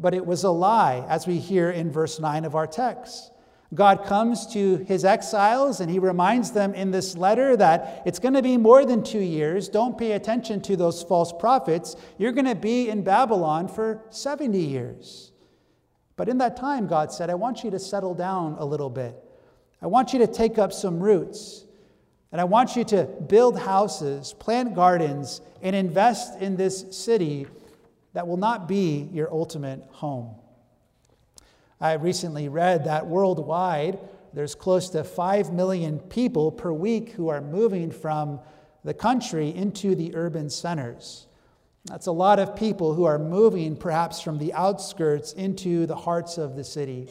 but 0.01 0.15
it 0.15 0.25
was 0.25 0.43
a 0.43 0.49
lie, 0.49 1.05
as 1.07 1.27
we 1.27 1.37
hear 1.37 1.69
in 1.69 1.91
verse 1.91 2.19
9 2.19 2.43
of 2.43 2.55
our 2.55 2.67
text. 2.67 3.31
God 3.73 4.03
comes 4.05 4.47
to 4.47 4.77
his 4.77 5.05
exiles 5.05 5.79
and 5.79 5.89
he 5.89 5.97
reminds 5.97 6.51
them 6.51 6.73
in 6.73 6.91
this 6.91 7.15
letter 7.15 7.55
that 7.55 8.03
it's 8.05 8.19
going 8.19 8.33
to 8.33 8.41
be 8.41 8.57
more 8.57 8.85
than 8.85 9.01
two 9.01 9.21
years. 9.21 9.69
Don't 9.69 9.97
pay 9.97 10.11
attention 10.11 10.61
to 10.63 10.75
those 10.75 11.01
false 11.03 11.31
prophets. 11.31 11.95
You're 12.17 12.33
going 12.33 12.45
to 12.45 12.55
be 12.55 12.89
in 12.89 13.03
Babylon 13.03 13.69
for 13.69 14.03
70 14.09 14.59
years. 14.59 15.31
But 16.17 16.27
in 16.27 16.37
that 16.39 16.57
time, 16.57 16.87
God 16.87 17.13
said, 17.13 17.29
I 17.29 17.35
want 17.35 17.63
you 17.63 17.71
to 17.71 17.79
settle 17.79 18.13
down 18.13 18.57
a 18.59 18.65
little 18.65 18.89
bit. 18.89 19.15
I 19.81 19.87
want 19.87 20.11
you 20.11 20.19
to 20.19 20.27
take 20.27 20.57
up 20.57 20.73
some 20.73 20.99
roots. 20.99 21.65
And 22.33 22.39
I 22.39 22.43
want 22.43 22.75
you 22.75 22.83
to 22.85 23.03
build 23.05 23.57
houses, 23.57 24.33
plant 24.33 24.75
gardens, 24.75 25.41
and 25.61 25.75
invest 25.75 26.39
in 26.41 26.57
this 26.57 26.85
city 26.95 27.47
that 28.13 28.27
will 28.27 28.37
not 28.37 28.67
be 28.67 29.09
your 29.13 29.31
ultimate 29.31 29.83
home. 29.91 30.35
I 31.81 31.93
recently 31.93 32.47
read 32.47 32.85
that 32.85 33.07
worldwide, 33.07 33.97
there's 34.33 34.53
close 34.53 34.89
to 34.89 35.03
5 35.03 35.51
million 35.51 35.97
people 35.97 36.51
per 36.51 36.71
week 36.71 37.13
who 37.13 37.29
are 37.29 37.41
moving 37.41 37.89
from 37.89 38.39
the 38.83 38.93
country 38.93 39.49
into 39.49 39.95
the 39.95 40.15
urban 40.15 40.51
centers. 40.51 41.25
That's 41.85 42.05
a 42.05 42.11
lot 42.11 42.37
of 42.37 42.55
people 42.55 42.93
who 42.93 43.05
are 43.05 43.17
moving 43.17 43.75
perhaps 43.75 44.21
from 44.21 44.37
the 44.37 44.53
outskirts 44.53 45.33
into 45.33 45.87
the 45.87 45.95
hearts 45.95 46.37
of 46.37 46.55
the 46.55 46.63
city. 46.63 47.09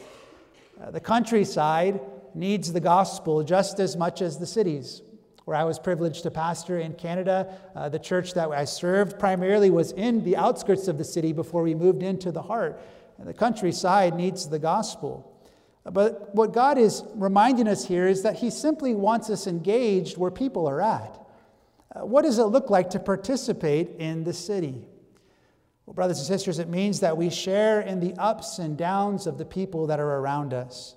Uh, 0.81 0.89
the 0.89 1.01
countryside 1.01 1.99
needs 2.33 2.71
the 2.71 2.79
gospel 2.79 3.43
just 3.43 3.81
as 3.81 3.97
much 3.97 4.21
as 4.21 4.37
the 4.37 4.47
cities 4.47 5.01
where 5.43 5.57
I 5.57 5.65
was 5.65 5.79
privileged 5.79 6.23
to 6.23 6.31
pastor 6.31 6.79
in 6.79 6.93
Canada. 6.93 7.57
Uh, 7.75 7.89
the 7.89 7.99
church 7.99 8.33
that 8.35 8.49
I 8.51 8.63
served 8.63 9.19
primarily 9.19 9.69
was 9.69 9.91
in 9.91 10.23
the 10.23 10.37
outskirts 10.37 10.87
of 10.87 10.97
the 10.97 11.03
city 11.03 11.33
before 11.33 11.63
we 11.63 11.75
moved 11.75 12.03
into 12.03 12.31
the 12.31 12.43
heart. 12.43 12.81
The 13.25 13.33
countryside 13.33 14.15
needs 14.15 14.49
the 14.49 14.59
gospel. 14.59 15.27
But 15.83 16.33
what 16.35 16.53
God 16.53 16.77
is 16.77 17.03
reminding 17.15 17.67
us 17.67 17.85
here 17.85 18.07
is 18.07 18.23
that 18.23 18.35
He 18.35 18.49
simply 18.49 18.93
wants 18.93 19.29
us 19.29 19.47
engaged 19.47 20.17
where 20.17 20.31
people 20.31 20.67
are 20.67 20.81
at. 20.81 21.19
Uh, 21.93 22.05
what 22.05 22.21
does 22.21 22.39
it 22.39 22.45
look 22.45 22.69
like 22.69 22.91
to 22.91 22.99
participate 22.99 23.89
in 23.97 24.23
the 24.23 24.33
city? 24.33 24.87
Well, 25.85 25.93
brothers 25.93 26.19
and 26.19 26.27
sisters, 26.27 26.59
it 26.59 26.69
means 26.69 26.99
that 26.99 27.17
we 27.17 27.29
share 27.29 27.81
in 27.81 27.99
the 27.99 28.13
ups 28.17 28.59
and 28.59 28.77
downs 28.77 29.27
of 29.27 29.37
the 29.37 29.45
people 29.45 29.87
that 29.87 29.99
are 29.99 30.19
around 30.19 30.53
us. 30.53 30.95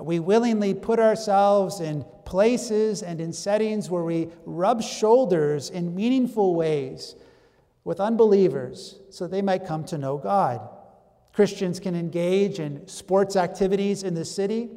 We 0.00 0.20
willingly 0.20 0.72
put 0.72 1.00
ourselves 1.00 1.80
in 1.80 2.04
places 2.24 3.02
and 3.02 3.20
in 3.20 3.32
settings 3.32 3.90
where 3.90 4.04
we 4.04 4.28
rub 4.46 4.82
shoulders 4.82 5.68
in 5.68 5.94
meaningful 5.94 6.54
ways 6.54 7.16
with 7.82 7.98
unbelievers 7.98 9.00
so 9.10 9.26
they 9.26 9.42
might 9.42 9.66
come 9.66 9.84
to 9.86 9.98
know 9.98 10.16
God. 10.16 10.66
Christians 11.40 11.80
can 11.80 11.94
engage 11.94 12.60
in 12.60 12.86
sports 12.86 13.34
activities 13.34 14.02
in 14.02 14.12
the 14.12 14.26
city, 14.26 14.68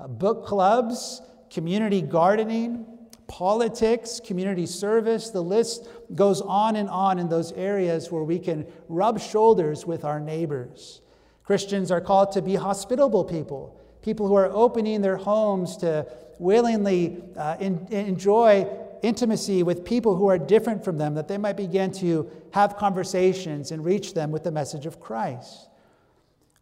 uh, 0.00 0.08
book 0.08 0.46
clubs, 0.46 1.20
community 1.50 2.00
gardening, 2.00 2.86
politics, 3.26 4.18
community 4.24 4.64
service. 4.64 5.28
The 5.28 5.42
list 5.42 5.86
goes 6.14 6.40
on 6.40 6.76
and 6.76 6.88
on 6.88 7.18
in 7.18 7.28
those 7.28 7.52
areas 7.52 8.10
where 8.10 8.22
we 8.22 8.38
can 8.38 8.66
rub 8.88 9.20
shoulders 9.20 9.84
with 9.84 10.06
our 10.06 10.18
neighbors. 10.18 11.02
Christians 11.44 11.90
are 11.90 12.00
called 12.00 12.32
to 12.32 12.40
be 12.40 12.54
hospitable 12.54 13.22
people 13.22 13.78
people 14.00 14.26
who 14.26 14.36
are 14.36 14.50
opening 14.54 15.02
their 15.02 15.18
homes 15.18 15.76
to 15.76 16.06
willingly 16.38 17.22
uh, 17.36 17.58
in, 17.60 17.86
enjoy 17.90 18.66
intimacy 19.02 19.62
with 19.62 19.84
people 19.84 20.16
who 20.16 20.28
are 20.28 20.38
different 20.38 20.82
from 20.82 20.96
them, 20.96 21.14
that 21.14 21.28
they 21.28 21.36
might 21.36 21.58
begin 21.58 21.92
to 21.92 22.30
have 22.54 22.78
conversations 22.78 23.70
and 23.70 23.84
reach 23.84 24.14
them 24.14 24.30
with 24.30 24.44
the 24.44 24.50
message 24.50 24.86
of 24.86 24.98
Christ. 24.98 25.68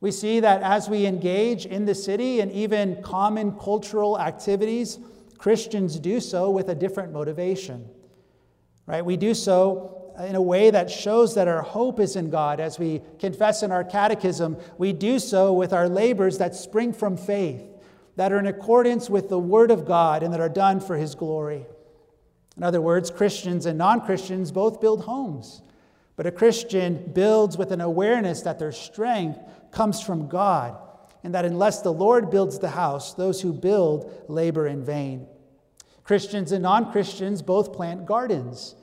We 0.04 0.10
see 0.10 0.40
that 0.40 0.60
as 0.60 0.90
we 0.90 1.06
engage 1.06 1.64
in 1.64 1.86
the 1.86 1.94
city 1.94 2.40
and 2.40 2.52
even 2.52 3.02
common 3.02 3.52
cultural 3.52 4.20
activities, 4.20 4.98
Christians 5.38 5.98
do 5.98 6.20
so 6.20 6.50
with 6.50 6.68
a 6.68 6.74
different 6.74 7.10
motivation. 7.10 7.88
Right? 8.84 9.02
We 9.02 9.16
do 9.16 9.32
so 9.32 10.12
in 10.18 10.34
a 10.34 10.42
way 10.42 10.68
that 10.68 10.90
shows 10.90 11.34
that 11.36 11.48
our 11.48 11.62
hope 11.62 12.00
is 12.00 12.16
in 12.16 12.28
God. 12.28 12.60
As 12.60 12.78
we 12.78 13.00
confess 13.18 13.62
in 13.62 13.72
our 13.72 13.82
catechism, 13.82 14.58
we 14.76 14.92
do 14.92 15.18
so 15.18 15.54
with 15.54 15.72
our 15.72 15.88
labors 15.88 16.36
that 16.36 16.54
spring 16.54 16.92
from 16.92 17.16
faith, 17.16 17.64
that 18.16 18.30
are 18.30 18.38
in 18.38 18.46
accordance 18.46 19.08
with 19.08 19.30
the 19.30 19.38
Word 19.38 19.70
of 19.70 19.86
God, 19.86 20.22
and 20.22 20.34
that 20.34 20.40
are 20.40 20.50
done 20.50 20.80
for 20.80 20.98
His 20.98 21.14
glory. 21.14 21.64
In 22.58 22.62
other 22.62 22.82
words, 22.82 23.10
Christians 23.10 23.64
and 23.64 23.78
non 23.78 24.02
Christians 24.02 24.52
both 24.52 24.82
build 24.82 25.04
homes, 25.04 25.62
but 26.14 26.26
a 26.26 26.30
Christian 26.30 27.10
builds 27.14 27.56
with 27.56 27.72
an 27.72 27.80
awareness 27.80 28.42
that 28.42 28.58
their 28.58 28.70
strength 28.70 29.40
comes 29.74 30.00
from 30.00 30.28
God, 30.28 30.76
and 31.22 31.34
that 31.34 31.44
unless 31.44 31.82
the 31.82 31.92
Lord 31.92 32.30
builds 32.30 32.58
the 32.58 32.70
house, 32.70 33.12
those 33.14 33.42
who 33.42 33.52
build 33.52 34.24
labor 34.28 34.66
in 34.66 34.82
vain. 34.82 35.26
Christians 36.04 36.52
and 36.52 36.62
non 36.62 36.92
Christians 36.92 37.42
both 37.42 37.72
plant 37.72 38.06
gardens 38.06 38.76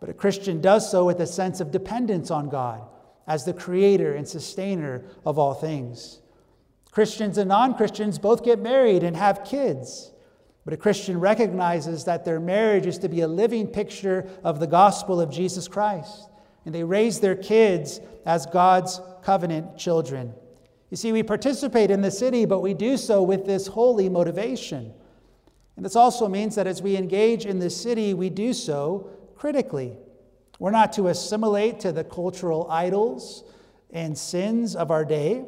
but 0.00 0.08
a 0.08 0.14
Christian 0.14 0.60
does 0.60 0.90
so 0.90 1.04
with 1.04 1.20
a 1.20 1.26
sense 1.26 1.60
of 1.60 1.70
dependence 1.70 2.30
on 2.30 2.48
God 2.48 2.82
as 3.26 3.44
the 3.44 3.52
creator 3.52 4.14
and 4.14 4.26
sustainer 4.26 5.04
of 5.24 5.38
all 5.38 5.54
things. 5.54 6.20
Christians 6.90 7.38
and 7.38 7.48
non 7.48 7.74
Christians 7.74 8.18
both 8.18 8.44
get 8.44 8.60
married 8.60 9.02
and 9.02 9.16
have 9.16 9.44
kids. 9.44 10.12
But 10.64 10.74
a 10.74 10.78
Christian 10.78 11.18
recognizes 11.18 12.04
that 12.04 12.24
their 12.24 12.40
marriage 12.40 12.86
is 12.86 12.98
to 12.98 13.08
be 13.08 13.22
a 13.22 13.28
living 13.28 13.66
picture 13.66 14.28
of 14.44 14.60
the 14.60 14.66
gospel 14.66 15.20
of 15.20 15.30
Jesus 15.30 15.66
Christ. 15.66 16.28
And 16.68 16.74
they 16.74 16.84
raise 16.84 17.18
their 17.18 17.34
kids 17.34 17.98
as 18.26 18.44
God's 18.44 19.00
covenant 19.22 19.78
children. 19.78 20.34
You 20.90 20.98
see, 20.98 21.12
we 21.12 21.22
participate 21.22 21.90
in 21.90 22.02
the 22.02 22.10
city, 22.10 22.44
but 22.44 22.60
we 22.60 22.74
do 22.74 22.98
so 22.98 23.22
with 23.22 23.46
this 23.46 23.68
holy 23.68 24.10
motivation. 24.10 24.92
And 25.76 25.84
this 25.86 25.96
also 25.96 26.28
means 26.28 26.56
that 26.56 26.66
as 26.66 26.82
we 26.82 26.94
engage 26.94 27.46
in 27.46 27.58
the 27.58 27.70
city, 27.70 28.12
we 28.12 28.28
do 28.28 28.52
so 28.52 29.08
critically. 29.34 29.96
We're 30.58 30.70
not 30.70 30.92
to 30.92 31.08
assimilate 31.08 31.80
to 31.80 31.90
the 31.90 32.04
cultural 32.04 32.70
idols 32.70 33.44
and 33.90 34.18
sins 34.18 34.76
of 34.76 34.90
our 34.90 35.06
day. 35.06 35.46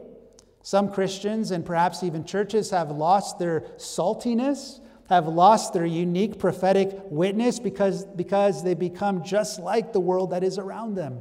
Some 0.63 0.91
Christians 0.91 1.51
and 1.51 1.67
perhaps 1.67 2.03
even 2.03 2.25
churches 2.25 2.71
have 2.71 2.91
lost 2.91 3.39
their 3.39 3.61
saltiness, 3.77 4.81
have 5.11 5.27
lost 5.27 5.73
their 5.73 5.85
unique 5.85 6.39
prophetic 6.39 6.97
witness 7.11 7.59
because, 7.59 8.05
because 8.05 8.63
they 8.63 8.75
become 8.75 9.25
just 9.25 9.59
like 9.59 9.93
the 9.93 10.01
world 10.01 10.31
that 10.31 10.45
is 10.45 10.57
around 10.57 10.95
them. 10.95 11.21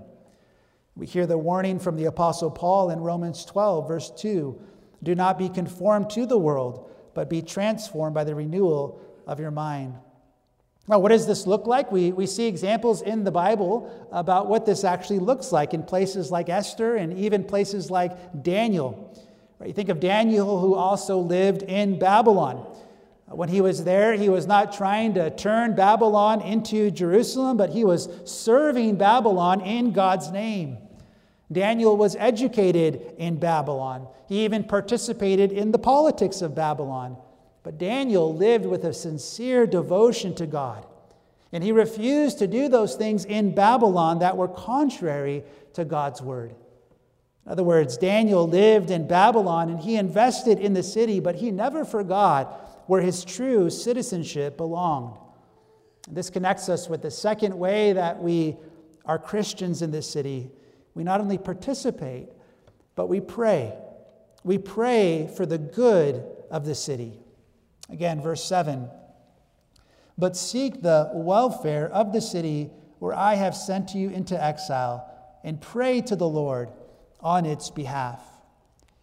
We 0.95 1.07
hear 1.07 1.25
the 1.25 1.39
warning 1.39 1.79
from 1.79 1.95
the 1.95 2.05
Apostle 2.05 2.51
Paul 2.51 2.91
in 2.91 2.99
Romans 2.99 3.43
12, 3.45 3.87
verse 3.87 4.11
2 4.11 4.61
Do 5.01 5.15
not 5.15 5.39
be 5.39 5.49
conformed 5.49 6.11
to 6.11 6.27
the 6.27 6.37
world, 6.37 6.91
but 7.15 7.31
be 7.31 7.41
transformed 7.41 8.13
by 8.13 8.23
the 8.23 8.35
renewal 8.35 9.01
of 9.25 9.39
your 9.39 9.51
mind. 9.51 9.95
Now, 10.87 10.99
what 10.99 11.09
does 11.09 11.25
this 11.25 11.47
look 11.47 11.65
like? 11.65 11.91
We, 11.91 12.11
we 12.11 12.27
see 12.27 12.47
examples 12.47 13.01
in 13.01 13.23
the 13.23 13.31
Bible 13.31 14.07
about 14.11 14.47
what 14.47 14.67
this 14.67 14.83
actually 14.83 15.19
looks 15.19 15.51
like 15.51 15.73
in 15.73 15.81
places 15.81 16.29
like 16.29 16.47
Esther 16.47 16.95
and 16.95 17.17
even 17.17 17.43
places 17.43 17.89
like 17.89 18.43
Daniel. 18.43 19.19
Right? 19.57 19.67
You 19.67 19.73
think 19.73 19.89
of 19.89 19.99
Daniel, 19.99 20.59
who 20.59 20.75
also 20.75 21.17
lived 21.17 21.63
in 21.63 21.97
Babylon. 21.97 22.75
When 23.31 23.49
he 23.49 23.61
was 23.61 23.83
there, 23.83 24.13
he 24.13 24.27
was 24.27 24.47
not 24.47 24.73
trying 24.73 25.13
to 25.13 25.29
turn 25.29 25.75
Babylon 25.75 26.41
into 26.41 26.89
Jerusalem, 26.89 27.57
but 27.57 27.69
he 27.69 27.83
was 27.83 28.09
serving 28.25 28.95
Babylon 28.95 29.61
in 29.61 29.91
God's 29.91 30.31
name. 30.31 30.79
Daniel 31.51 31.95
was 31.95 32.15
educated 32.15 33.13
in 33.17 33.37
Babylon. 33.37 34.07
He 34.27 34.45
even 34.45 34.63
participated 34.63 35.51
in 35.51 35.71
the 35.71 35.79
politics 35.79 36.41
of 36.41 36.55
Babylon. 36.55 37.17
But 37.61 37.77
Daniel 37.77 38.33
lived 38.33 38.65
with 38.65 38.83
a 38.83 38.93
sincere 38.93 39.67
devotion 39.67 40.33
to 40.35 40.47
God. 40.47 40.85
And 41.51 41.63
he 41.63 41.71
refused 41.71 42.39
to 42.39 42.47
do 42.47 42.67
those 42.67 42.95
things 42.95 43.25
in 43.25 43.53
Babylon 43.53 44.19
that 44.19 44.37
were 44.37 44.47
contrary 44.47 45.43
to 45.73 45.85
God's 45.85 46.21
word. 46.21 46.53
In 47.45 47.51
other 47.51 47.63
words, 47.63 47.97
Daniel 47.97 48.47
lived 48.47 48.91
in 48.91 49.07
Babylon 49.07 49.69
and 49.69 49.79
he 49.79 49.95
invested 49.95 50.59
in 50.59 50.73
the 50.73 50.83
city, 50.83 51.19
but 51.19 51.35
he 51.35 51.49
never 51.49 51.83
forgot 51.83 52.68
where 52.89 53.01
his 53.01 53.23
true 53.23 53.69
citizenship 53.69 54.57
belonged. 54.57 55.15
This 56.09 56.31
connects 56.31 56.69
us 56.69 56.89
with 56.89 57.03
the 57.03 57.11
second 57.11 57.55
way 57.55 57.93
that 57.93 58.19
we 58.19 58.57
are 59.05 59.19
Christians 59.19 59.83
in 59.83 59.91
this 59.91 60.09
city, 60.09 60.49
we 60.95 61.03
not 61.03 61.21
only 61.21 61.37
participate, 61.37 62.29
but 62.95 63.05
we 63.05 63.19
pray. 63.19 63.75
We 64.43 64.57
pray 64.57 65.29
for 65.37 65.45
the 65.45 65.59
good 65.59 66.25
of 66.49 66.65
the 66.65 66.73
city. 66.73 67.19
Again, 67.91 68.23
verse 68.23 68.43
7 68.43 68.89
But 70.17 70.35
seek 70.35 70.81
the 70.81 71.11
welfare 71.13 71.89
of 71.89 72.11
the 72.11 72.21
city 72.21 72.71
where 72.97 73.13
I 73.13 73.35
have 73.35 73.55
sent 73.55 73.93
you 73.93 74.09
into 74.09 74.43
exile, 74.43 75.07
and 75.43 75.61
pray 75.61 76.01
to 76.01 76.15
the 76.15 76.27
Lord 76.27 76.71
on 77.19 77.45
its 77.45 77.69
behalf. 77.69 78.28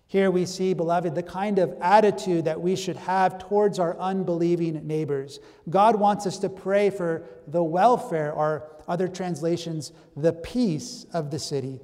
Here 0.08 0.30
we 0.30 0.46
see, 0.46 0.72
beloved, 0.72 1.14
the 1.14 1.22
kind 1.22 1.58
of 1.58 1.76
attitude 1.80 2.44
that 2.44 2.60
we 2.60 2.76
should 2.76 2.96
have 2.96 3.38
towards 3.38 3.80
our 3.80 3.98
unbelieving 3.98 4.86
neighbors. 4.86 5.40
God 5.68 5.96
wants 5.96 6.26
us 6.26 6.38
to 6.38 6.48
pray 6.48 6.90
for 6.90 7.24
the 7.48 7.62
welfare, 7.62 8.32
or 8.32 8.70
other 8.86 9.08
translations, 9.08 9.92
the 10.16 10.32
peace 10.32 11.06
of 11.12 11.32
the 11.32 11.38
city. 11.40 11.80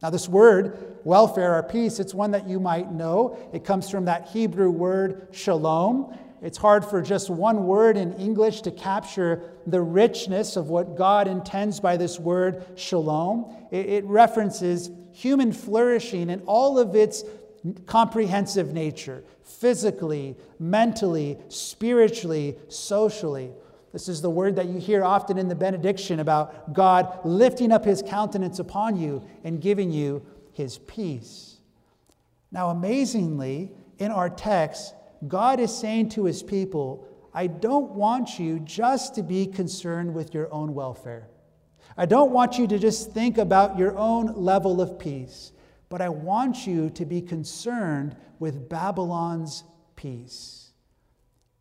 Now, 0.00 0.10
this 0.10 0.28
word, 0.28 0.98
welfare 1.02 1.56
or 1.56 1.62
peace, 1.64 1.98
it's 1.98 2.14
one 2.14 2.30
that 2.30 2.48
you 2.48 2.60
might 2.60 2.92
know. 2.92 3.36
It 3.52 3.64
comes 3.64 3.90
from 3.90 4.04
that 4.04 4.28
Hebrew 4.28 4.70
word 4.70 5.26
shalom. 5.32 6.16
It's 6.40 6.58
hard 6.58 6.84
for 6.84 7.02
just 7.02 7.30
one 7.30 7.66
word 7.66 7.96
in 7.96 8.12
English 8.12 8.60
to 8.62 8.70
capture 8.70 9.42
the 9.66 9.80
richness 9.80 10.54
of 10.54 10.68
what 10.68 10.96
God 10.96 11.26
intends 11.26 11.80
by 11.80 11.96
this 11.96 12.20
word 12.20 12.64
shalom. 12.76 13.52
It, 13.72 14.04
references 14.04 14.92
human 15.10 15.52
flourishing 15.52 16.30
in 16.30 16.42
all 16.46 16.78
of 16.78 16.94
its 16.94 17.24
comprehensive 17.86 18.72
nature 18.72 19.24
physically, 19.42 20.36
mentally, 20.58 21.38
spiritually, 21.48 22.56
socially. 22.68 23.50
This 23.92 24.08
is 24.08 24.20
the 24.20 24.30
word 24.30 24.56
that 24.56 24.66
you 24.66 24.78
hear 24.78 25.02
often 25.02 25.38
in 25.38 25.48
the 25.48 25.54
benediction 25.54 26.20
about 26.20 26.72
God 26.74 27.18
lifting 27.24 27.72
up 27.72 27.84
his 27.84 28.02
countenance 28.02 28.58
upon 28.58 28.96
you 28.96 29.24
and 29.44 29.60
giving 29.60 29.90
you 29.90 30.24
his 30.52 30.78
peace. 30.78 31.56
Now, 32.52 32.70
amazingly, 32.70 33.70
in 33.98 34.10
our 34.10 34.30
text, 34.30 34.94
God 35.26 35.60
is 35.60 35.76
saying 35.76 36.10
to 36.10 36.24
his 36.24 36.42
people, 36.42 37.06
I 37.34 37.46
don't 37.46 37.92
want 37.92 38.38
you 38.38 38.60
just 38.60 39.14
to 39.16 39.22
be 39.22 39.46
concerned 39.46 40.14
with 40.14 40.34
your 40.34 40.52
own 40.52 40.74
welfare. 40.74 41.28
I 41.96 42.06
don't 42.06 42.30
want 42.30 42.58
you 42.58 42.66
to 42.68 42.78
just 42.78 43.12
think 43.12 43.38
about 43.38 43.78
your 43.78 43.96
own 43.96 44.34
level 44.34 44.80
of 44.80 44.98
peace, 44.98 45.52
but 45.88 46.00
I 46.00 46.08
want 46.08 46.66
you 46.66 46.90
to 46.90 47.04
be 47.04 47.20
concerned 47.20 48.16
with 48.38 48.68
Babylon's 48.68 49.64
peace. 49.96 50.70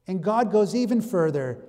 And 0.07 0.23
God 0.23 0.51
goes 0.51 0.75
even 0.75 1.01
further 1.01 1.63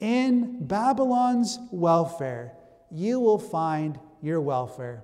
in 0.00 0.66
Babylon's 0.66 1.58
welfare, 1.70 2.52
you 2.90 3.20
will 3.20 3.38
find 3.38 3.98
your 4.20 4.40
welfare. 4.40 5.02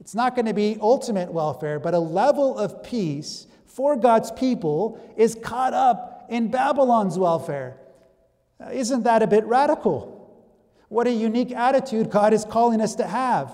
It's 0.00 0.14
not 0.14 0.34
going 0.34 0.46
to 0.46 0.54
be 0.54 0.78
ultimate 0.80 1.32
welfare, 1.32 1.78
but 1.78 1.94
a 1.94 1.98
level 1.98 2.56
of 2.56 2.82
peace 2.82 3.46
for 3.66 3.96
God's 3.96 4.30
people 4.30 5.00
is 5.16 5.34
caught 5.34 5.74
up 5.74 6.26
in 6.30 6.50
Babylon's 6.50 7.18
welfare. 7.18 7.76
Isn't 8.72 9.02
that 9.02 9.22
a 9.22 9.26
bit 9.26 9.44
radical? 9.44 10.16
What 10.88 11.06
a 11.06 11.12
unique 11.12 11.52
attitude 11.52 12.10
God 12.10 12.32
is 12.32 12.44
calling 12.44 12.80
us 12.80 12.94
to 12.96 13.06
have. 13.06 13.52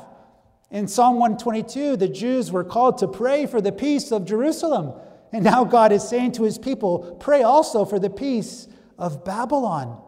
In 0.72 0.88
Psalm 0.88 1.18
122, 1.18 1.96
the 1.96 2.08
Jews 2.08 2.50
were 2.50 2.64
called 2.64 2.96
to 2.98 3.06
pray 3.06 3.44
for 3.44 3.60
the 3.60 3.70
peace 3.70 4.10
of 4.10 4.24
Jerusalem. 4.24 4.94
And 5.30 5.44
now 5.44 5.64
God 5.64 5.92
is 5.92 6.08
saying 6.08 6.32
to 6.32 6.44
his 6.44 6.56
people, 6.56 7.16
pray 7.20 7.42
also 7.42 7.84
for 7.84 7.98
the 7.98 8.08
peace 8.08 8.68
of 8.98 9.22
Babylon. 9.22 10.02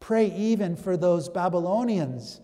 Pray 0.00 0.32
even 0.34 0.74
for 0.74 0.96
those 0.96 1.28
Babylonians 1.28 2.40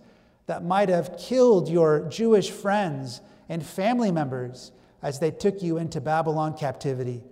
that 0.47 0.65
might 0.65 0.91
have 0.91 1.17
killed 1.17 1.71
your 1.71 2.07
Jewish 2.11 2.51
friends 2.51 3.23
and 3.49 3.65
family 3.65 4.11
members 4.11 4.71
as 5.03 5.19
they 5.19 5.31
took 5.31 5.63
you 5.63 5.79
into 5.79 6.03
Babylon 6.03 6.55
captivity. 6.55 7.25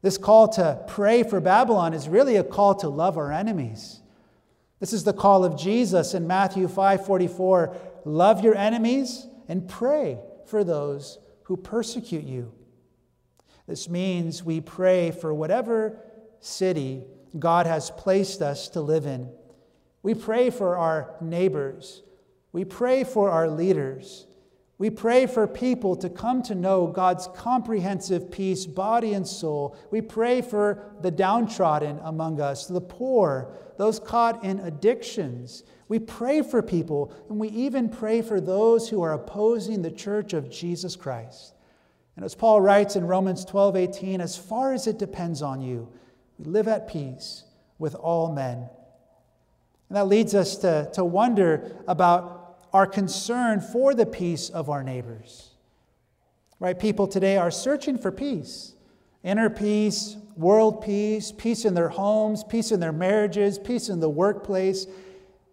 This 0.00 0.16
call 0.16 0.48
to 0.50 0.82
pray 0.86 1.22
for 1.22 1.38
Babylon 1.38 1.92
is 1.92 2.08
really 2.08 2.36
a 2.36 2.44
call 2.44 2.74
to 2.76 2.88
love 2.88 3.18
our 3.18 3.30
enemies. 3.30 4.00
This 4.80 4.92
is 4.92 5.04
the 5.04 5.12
call 5.12 5.44
of 5.44 5.58
Jesus 5.58 6.14
in 6.14 6.26
Matthew 6.26 6.68
5:44, 6.68 7.74
love 8.04 8.44
your 8.44 8.56
enemies 8.56 9.26
and 9.48 9.68
pray 9.68 10.18
for 10.46 10.64
those 10.64 11.18
who 11.44 11.56
persecute 11.56 12.24
you. 12.24 12.52
This 13.66 13.88
means 13.88 14.44
we 14.44 14.60
pray 14.60 15.10
for 15.10 15.34
whatever 15.34 16.00
city 16.40 17.04
God 17.38 17.66
has 17.66 17.90
placed 17.90 18.40
us 18.40 18.68
to 18.70 18.80
live 18.80 19.06
in. 19.06 19.30
We 20.02 20.14
pray 20.14 20.50
for 20.50 20.76
our 20.76 21.16
neighbors. 21.20 22.02
We 22.52 22.64
pray 22.64 23.04
for 23.04 23.30
our 23.30 23.48
leaders. 23.48 24.26
We 24.78 24.90
pray 24.90 25.26
for 25.26 25.48
people 25.48 25.96
to 25.96 26.08
come 26.08 26.40
to 26.44 26.54
know 26.54 26.86
God's 26.86 27.28
comprehensive 27.34 28.30
peace, 28.30 28.64
body 28.64 29.12
and 29.14 29.26
soul. 29.26 29.76
We 29.90 30.00
pray 30.00 30.40
for 30.40 30.92
the 31.02 31.10
downtrodden 31.10 31.98
among 32.04 32.40
us, 32.40 32.66
the 32.66 32.80
poor, 32.80 33.52
those 33.76 33.98
caught 33.98 34.44
in 34.44 34.60
addictions. 34.60 35.64
We 35.88 35.98
pray 35.98 36.42
for 36.42 36.62
people, 36.62 37.12
and 37.28 37.40
we 37.40 37.48
even 37.48 37.88
pray 37.88 38.22
for 38.22 38.40
those 38.40 38.88
who 38.88 39.02
are 39.02 39.14
opposing 39.14 39.82
the 39.82 39.90
church 39.90 40.32
of 40.32 40.48
Jesus 40.48 40.94
Christ. 40.94 41.54
And 42.14 42.24
as 42.24 42.36
Paul 42.36 42.60
writes 42.60 42.94
in 42.94 43.04
Romans 43.04 43.44
12 43.44 43.76
18, 43.76 44.20
as 44.20 44.36
far 44.36 44.72
as 44.72 44.86
it 44.86 44.98
depends 44.98 45.42
on 45.42 45.60
you, 45.60 45.88
we 46.38 46.44
live 46.44 46.68
at 46.68 46.88
peace 46.88 47.44
with 47.80 47.96
all 47.96 48.32
men. 48.32 48.68
And 49.88 49.96
that 49.96 50.06
leads 50.06 50.34
us 50.34 50.56
to, 50.58 50.88
to 50.94 51.04
wonder 51.04 51.76
about 51.88 52.37
our 52.72 52.86
concern 52.86 53.60
for 53.60 53.94
the 53.94 54.06
peace 54.06 54.50
of 54.50 54.68
our 54.70 54.82
neighbors. 54.82 55.50
Right? 56.60 56.78
People 56.78 57.06
today 57.06 57.36
are 57.36 57.50
searching 57.50 57.98
for 57.98 58.10
peace 58.10 58.74
inner 59.24 59.50
peace, 59.50 60.16
world 60.36 60.80
peace, 60.82 61.32
peace 61.32 61.64
in 61.64 61.74
their 61.74 61.88
homes, 61.88 62.44
peace 62.44 62.70
in 62.70 62.80
their 62.80 62.92
marriages, 62.92 63.58
peace 63.58 63.88
in 63.88 64.00
the 64.00 64.08
workplace. 64.08 64.86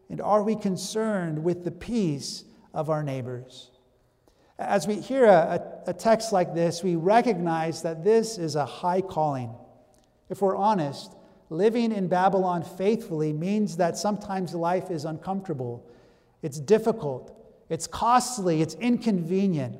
And 0.10 0.22
are 0.22 0.44
we 0.44 0.56
concerned 0.56 1.44
with 1.44 1.64
the 1.64 1.72
peace 1.72 2.44
of 2.74 2.90
our 2.90 3.04
neighbors? 3.04 3.72
As 4.58 4.88
we 4.88 4.96
hear 4.96 5.26
a, 5.26 5.62
a, 5.88 5.94
text 5.94 6.32
like 6.32 6.54
this, 6.54 6.84
we 6.84 6.96
recognize 6.96 7.82
that 7.82 8.04
this 8.04 8.38
is 8.38 8.56
a 8.56 8.66
high 8.66 9.02
calling. 9.02 9.54
If 10.30 10.42
we're 10.42 10.56
honest, 10.56 11.14
living 11.50 11.92
in 11.92 12.08
Babylon 12.08 12.64
faithfully 12.64 13.34
means 13.34 13.78
that 13.78 13.98
sometimes 13.98 14.54
life 14.54 14.92
is 14.92 15.04
uncomfortable, 15.04 15.86
it's 16.46 16.60
difficult, 16.60 17.36
it's 17.70 17.88
costly, 17.88 18.62
it's 18.62 18.76
inconvenient. 18.76 19.80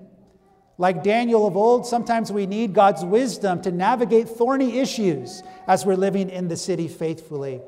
Like 0.80 1.04
Daniel 1.04 1.46
of 1.46 1.56
old, 1.56 1.86
sometimes 1.86 2.32
we 2.32 2.48
need 2.48 2.74
God's 2.74 3.06
wisdom 3.06 3.62
to 3.62 3.72
navigate 3.72 4.28
thorny 4.28 4.80
issues 4.80 5.44
as 5.68 5.86
we're 5.86 5.96
living 5.96 6.32
in 6.32 6.48
the 6.48 6.58
city 6.58 6.88
faithfully. 6.88 7.62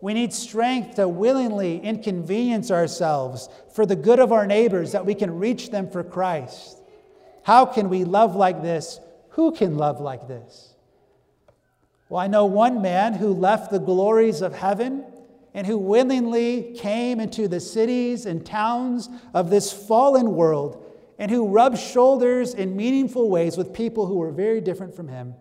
We 0.00 0.14
need 0.14 0.32
strength 0.32 0.96
to 0.96 1.06
willingly 1.06 1.78
inconvenience 1.78 2.72
ourselves 2.72 3.48
for 3.72 3.86
the 3.86 3.94
good 3.94 4.18
of 4.18 4.32
our 4.32 4.48
neighbors 4.48 4.90
that 4.90 5.06
we 5.06 5.14
can 5.14 5.38
reach 5.38 5.70
them 5.70 5.88
for 5.88 6.02
Christ. 6.02 6.76
How 7.44 7.64
can 7.64 7.88
we 7.88 8.02
love 8.02 8.34
like 8.34 8.62
this? 8.62 8.98
Who 9.30 9.52
can 9.52 9.76
love 9.76 10.00
like 10.00 10.26
this? 10.26 10.74
Well, 12.08 12.20
I 12.20 12.26
know 12.26 12.46
one 12.46 12.82
man 12.82 13.14
who 13.14 13.32
left 13.32 13.70
the 13.70 13.78
glories 13.78 14.42
of 14.42 14.56
heaven 14.56 15.04
and 15.54 15.66
who 15.66 15.78
willingly 15.78 16.74
came 16.76 17.20
into 17.20 17.48
the 17.48 17.60
cities 17.60 18.26
and 18.26 18.44
towns 18.44 19.08
of 19.34 19.50
this 19.50 19.72
fallen 19.72 20.34
world 20.34 20.86
and 21.18 21.30
who 21.30 21.48
rubbed 21.48 21.78
shoulders 21.78 22.54
in 22.54 22.76
meaningful 22.76 23.28
ways 23.28 23.56
with 23.56 23.72
people 23.72 24.06
who 24.06 24.16
were 24.16 24.30
very 24.30 24.60
different 24.60 24.94
from 24.94 25.08
him. 25.08 25.34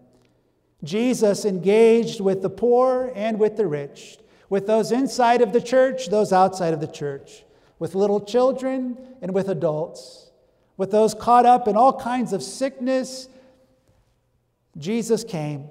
Jesus 0.84 1.46
engaged 1.46 2.22
with 2.22 2.42
the 2.42 2.50
poor 2.50 3.12
and 3.16 3.40
with 3.40 3.56
the 3.56 3.68
rich, 3.68 4.18
with 4.50 4.68
those 4.68 4.92
inside 4.92 5.42
of 5.42 5.54
the 5.54 5.62
church, 5.62 6.08
those 6.08 6.34
outside 6.34 6.74
of 6.74 6.82
the 6.82 6.88
church, 6.88 7.44
with 7.78 7.96
little 7.96 8.20
children 8.20 8.98
and 9.22 9.34
with 9.34 9.48
adults, 9.48 10.32
with 10.76 10.92
those 10.92 11.14
caught 11.14 11.46
up 11.46 11.68
in 11.68 11.76
all 11.76 11.98
kinds 12.00 12.34
of 12.34 12.42
sickness. 12.42 13.28
Jesus 14.78 15.24
came 15.24 15.70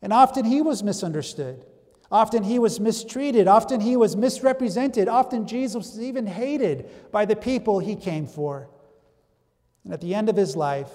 and 0.00 0.12
often 0.12 0.44
he 0.44 0.62
was 0.62 0.82
misunderstood. 0.82 1.64
Often 2.10 2.44
he 2.44 2.58
was 2.58 2.80
mistreated. 2.80 3.46
Often 3.46 3.80
he 3.80 3.96
was 3.96 4.16
misrepresented. 4.16 5.08
Often 5.08 5.46
Jesus 5.46 5.74
was 5.74 6.00
even 6.00 6.26
hated 6.26 6.88
by 7.12 7.24
the 7.24 7.36
people 7.36 7.78
he 7.78 7.96
came 7.96 8.26
for. 8.26 8.68
And 9.84 9.92
at 9.92 10.00
the 10.00 10.14
end 10.14 10.28
of 10.28 10.36
his 10.36 10.56
life, 10.56 10.90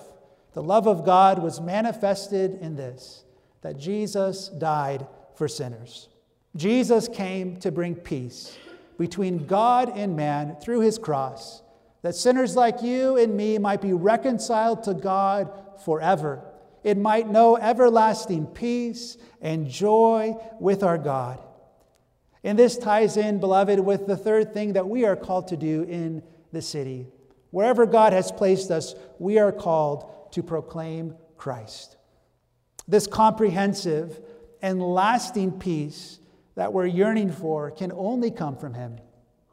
the 0.54 0.64
love 0.64 0.88
of 0.88 1.06
God 1.06 1.42
was 1.42 1.62
manifested 1.62 2.60
in 2.62 2.76
this 2.76 3.24
that 3.62 3.78
Jesus 3.78 4.50
died 4.50 5.08
for 5.36 5.48
sinners. 5.48 6.10
Jesus 6.56 7.08
came 7.08 7.56
to 7.58 7.72
bring 7.72 7.96
peace 7.96 8.58
between 8.98 9.48
God 9.48 9.90
and 9.96 10.18
man 10.18 10.58
through 10.62 10.82
his 10.82 10.98
cross, 10.98 11.64
that 12.02 12.14
sinners 12.14 12.58
like 12.58 12.84
you 12.84 13.18
and 13.18 13.36
me 13.36 13.58
might 13.58 13.82
be 13.82 13.94
reconciled 13.94 14.84
to 14.84 14.94
God 14.94 15.50
forever 15.86 16.44
it 16.84 16.98
might 16.98 17.30
know 17.30 17.58
everlasting 17.58 18.46
peace 18.48 19.18
and 19.42 19.70
joy 19.70 20.36
with 20.60 20.84
our 20.84 20.98
God. 20.98 21.40
And 22.44 22.60
this 22.60 22.78
ties 22.78 23.16
in, 23.16 23.40
beloved, 23.40 23.80
with 23.80 24.06
the 24.06 24.18
third 24.18 24.54
thing 24.54 24.74
that 24.74 24.88
we 24.88 25.06
are 25.06 25.16
called 25.16 25.48
to 25.50 25.58
do 25.58 25.84
in 25.84 26.24
the 26.52 26.62
city. 26.62 27.08
Wherever 27.52 27.86
God 27.86 28.14
has 28.14 28.32
placed 28.32 28.70
us, 28.72 28.96
we 29.20 29.40
are 29.40 29.52
called 29.52 30.32
to 30.34 30.44
proclaim 30.44 31.16
Christ. 31.38 31.98
This 32.88 33.08
comprehensive 33.08 34.20
and 34.62 34.82
lasting 34.82 35.54
peace 35.60 36.20
that 36.56 36.74
we're 36.74 36.86
yearning 36.86 37.32
for 37.32 37.72
can 37.72 37.92
only 37.94 38.32
come 38.32 38.58
from 38.58 38.74
Him, 38.74 38.98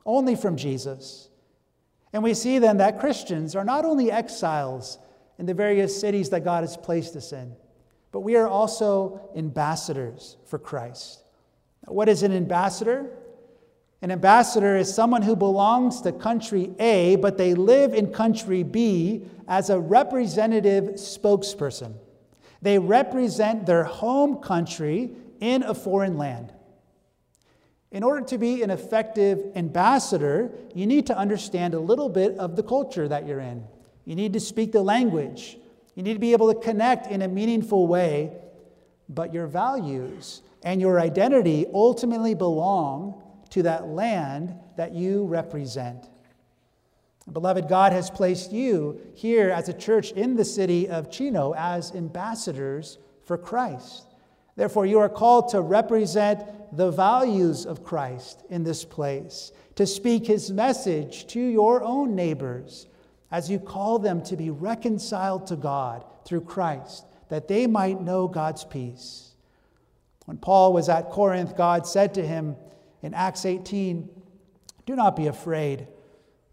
only 0.04 0.34
from 0.34 0.56
Jesus. 0.56 1.28
And 2.12 2.22
we 2.22 2.34
see 2.34 2.58
then 2.58 2.78
that 2.78 2.98
Christians 2.98 3.54
are 3.54 3.64
not 3.64 3.84
only 3.84 4.10
exiles 4.10 4.98
in 5.40 5.46
the 5.46 5.54
various 5.54 5.98
cities 5.98 6.28
that 6.28 6.44
God 6.44 6.64
has 6.64 6.76
placed 6.76 7.16
us 7.16 7.32
in, 7.32 7.56
but 8.12 8.20
we 8.20 8.36
are 8.36 8.46
also 8.46 9.30
ambassadors 9.34 10.36
for 10.44 10.58
Christ. 10.58 11.22
What 11.86 12.10
is 12.10 12.22
an 12.22 12.30
ambassador? 12.30 13.08
An 14.02 14.10
ambassador 14.10 14.76
is 14.76 14.94
someone 14.94 15.22
who 15.22 15.34
belongs 15.34 16.02
to 16.02 16.12
country 16.12 16.70
A, 16.78 17.16
but 17.16 17.38
they 17.38 17.54
live 17.54 17.94
in 17.94 18.12
country 18.12 18.62
B 18.62 19.24
as 19.48 19.70
a 19.70 19.80
representative 19.80 20.96
spokesperson. 20.96 21.94
They 22.60 22.78
represent 22.78 23.64
their 23.64 23.84
home 23.84 24.42
country 24.42 25.12
in 25.40 25.62
a 25.62 25.74
foreign 25.74 26.18
land. 26.18 26.52
In 27.90 28.02
order 28.02 28.26
to 28.26 28.36
be 28.36 28.62
an 28.62 28.70
effective 28.70 29.52
ambassador, 29.56 30.52
you 30.74 30.86
need 30.86 31.06
to 31.06 31.16
understand 31.16 31.72
a 31.72 31.80
little 31.80 32.10
bit 32.10 32.36
of 32.36 32.56
the 32.56 32.62
culture 32.62 33.08
that 33.08 33.26
you're 33.26 33.40
in. 33.40 33.64
You 34.10 34.16
need 34.16 34.32
to 34.32 34.40
speak 34.40 34.72
the 34.72 34.82
language. 34.82 35.56
You 35.94 36.02
need 36.02 36.14
to 36.14 36.18
be 36.18 36.32
able 36.32 36.52
to 36.52 36.58
connect 36.58 37.06
in 37.06 37.22
a 37.22 37.28
meaningful 37.28 37.86
way. 37.86 38.32
But 39.08 39.32
your 39.32 39.46
values 39.46 40.42
and 40.64 40.80
your 40.80 40.98
identity 40.98 41.66
ultimately 41.72 42.34
belong 42.34 43.22
to 43.50 43.62
that 43.62 43.86
land 43.86 44.56
that 44.76 44.94
you 44.94 45.26
represent. 45.26 46.10
Beloved, 47.32 47.68
God 47.68 47.92
has 47.92 48.10
placed 48.10 48.50
you 48.50 49.00
here 49.14 49.48
as 49.48 49.68
a 49.68 49.72
church 49.72 50.10
in 50.10 50.34
the 50.34 50.44
city 50.44 50.88
of 50.88 51.12
Chino 51.12 51.54
as 51.54 51.94
ambassadors 51.94 52.98
for 53.22 53.38
Christ. 53.38 54.06
Therefore, 54.56 54.86
you 54.86 54.98
are 54.98 55.08
called 55.08 55.50
to 55.50 55.60
represent 55.60 56.42
the 56.76 56.90
values 56.90 57.64
of 57.64 57.84
Christ 57.84 58.42
in 58.50 58.64
this 58.64 58.84
place, 58.84 59.52
to 59.76 59.86
speak 59.86 60.26
his 60.26 60.50
message 60.50 61.28
to 61.28 61.40
your 61.40 61.84
own 61.84 62.16
neighbors 62.16 62.88
as 63.30 63.50
you 63.50 63.58
call 63.58 63.98
them 63.98 64.22
to 64.22 64.36
be 64.36 64.50
reconciled 64.50 65.46
to 65.46 65.56
God 65.56 66.04
through 66.24 66.42
Christ, 66.42 67.04
that 67.28 67.48
they 67.48 67.66
might 67.66 68.00
know 68.00 68.26
God's 68.26 68.64
peace. 68.64 69.34
When 70.26 70.36
Paul 70.36 70.72
was 70.72 70.88
at 70.88 71.10
Corinth, 71.10 71.56
God 71.56 71.86
said 71.86 72.14
to 72.14 72.26
him 72.26 72.56
in 73.02 73.14
Acts 73.14 73.46
18, 73.46 74.08
Do 74.86 74.96
not 74.96 75.16
be 75.16 75.28
afraid, 75.28 75.86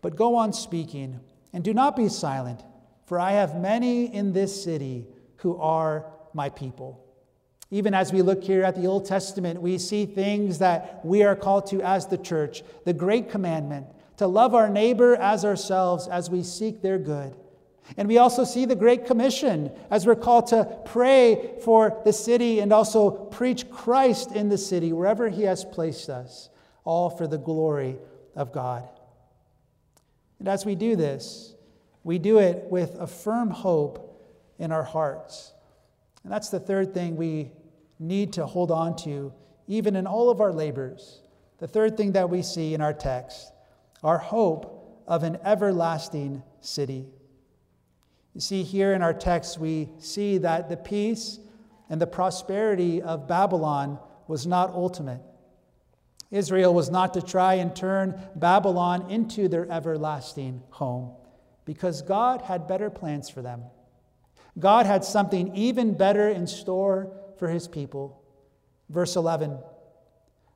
but 0.02 0.16
go 0.16 0.36
on 0.36 0.54
speaking, 0.54 1.20
and 1.52 1.64
do 1.64 1.74
not 1.74 1.96
be 1.96 2.10
silent, 2.10 2.64
for 3.06 3.20
I 3.20 3.34
have 3.34 3.60
many 3.60 4.14
in 4.14 4.34
this 4.34 4.64
city 4.64 5.08
who 5.38 5.58
are 5.58 6.06
my 6.34 6.50
people. 6.50 7.04
Even 7.70 7.94
as 7.94 8.14
we 8.14 8.22
look 8.22 8.44
here 8.44 8.64
at 8.64 8.76
the 8.76 8.88
Old 8.88 9.06
Testament, 9.06 9.62
we 9.62 9.78
see 9.78 10.06
things 10.06 10.60
that 10.60 11.04
we 11.04 11.24
are 11.24 11.36
called 11.36 11.68
to 11.68 11.82
as 11.82 12.08
the 12.08 12.18
church 12.18 12.64
the 12.86 12.94
great 12.94 13.30
commandment 13.30 13.88
to 14.18 14.28
love 14.28 14.54
our 14.54 14.70
neighbor 14.70 15.16
as 15.16 15.46
ourselves 15.46 16.08
as 16.08 16.30
we 16.30 16.44
seek 16.44 16.82
their 16.82 16.98
good. 16.98 17.36
And 17.96 18.08
we 18.08 18.18
also 18.18 18.44
see 18.44 18.66
the 18.66 18.76
Great 18.76 19.06
Commission 19.06 19.72
as 19.90 20.06
we're 20.06 20.16
called 20.16 20.48
to 20.48 20.80
pray 20.86 21.58
for 21.64 22.02
the 22.04 22.12
city 22.12 22.60
and 22.60 22.74
also 22.74 23.10
preach 23.10 23.70
Christ 23.70 24.32
in 24.34 24.50
the 24.50 24.58
city 24.58 24.92
wherever 24.92 25.30
He 25.30 25.44
has 25.44 25.64
placed 25.64 26.10
us, 26.10 26.50
all 26.84 27.10
for 27.10 27.28
the 27.28 27.38
glory 27.38 27.98
of 28.36 28.52
God. 28.52 28.88
And 30.40 30.48
as 30.48 30.66
we 30.66 30.76
do 30.76 30.96
this, 30.96 31.56
we 32.04 32.20
do 32.20 32.40
it 32.40 32.66
with 32.70 32.96
a 33.00 33.08
firm 33.08 33.50
hope 33.50 34.22
in 34.60 34.72
our 34.72 34.84
hearts. 34.84 35.54
And 36.24 36.32
that's 36.32 36.50
the 36.50 36.60
third 36.60 36.94
thing 36.94 37.16
we 37.16 37.52
need 38.00 38.34
to 38.34 38.46
hold 38.46 38.72
on 38.72 38.96
to, 38.98 39.34
even 39.68 39.96
in 39.96 40.06
all 40.06 40.30
of 40.30 40.42
our 40.42 40.52
labors. 40.52 41.22
The 41.60 41.68
third 41.68 41.96
thing 41.96 42.12
that 42.14 42.30
we 42.30 42.42
see 42.42 42.74
in 42.74 42.82
our 42.82 42.94
text 42.94 43.52
our 44.04 44.18
hope 44.18 45.04
of 45.08 45.24
an 45.24 45.38
everlasting 45.44 46.44
city. 46.60 47.08
You 48.34 48.42
see, 48.42 48.64
here 48.64 48.94
in 48.94 49.02
our 49.02 49.14
text, 49.14 49.58
we 49.58 49.90
see 49.98 50.38
that 50.40 50.70
the 50.70 50.78
peace 50.78 51.40
and 51.90 52.00
the 52.00 52.08
prosperity 52.08 53.02
of 53.02 53.28
Babylon 53.28 54.00
was 54.28 54.46
not 54.46 54.70
ultimate. 54.72 55.22
Israel 56.30 56.74
was 56.74 56.90
not 56.90 57.14
to 57.14 57.22
try 57.22 57.56
and 57.56 57.76
turn 57.76 58.22
Babylon 58.36 59.10
into 59.10 59.48
their 59.48 59.70
everlasting 59.72 60.62
home 60.70 61.14
because 61.66 62.02
God 62.02 62.42
had 62.42 62.68
better 62.68 62.90
plans 62.90 63.30
for 63.30 63.42
them. 63.42 63.64
God 64.60 64.86
had 64.86 65.06
something 65.06 65.56
even 65.56 65.94
better 65.94 66.28
in 66.28 66.48
store 66.48 67.12
for 67.38 67.48
his 67.48 67.68
people. 67.68 68.22
Verse 68.90 69.16
11 69.16 69.60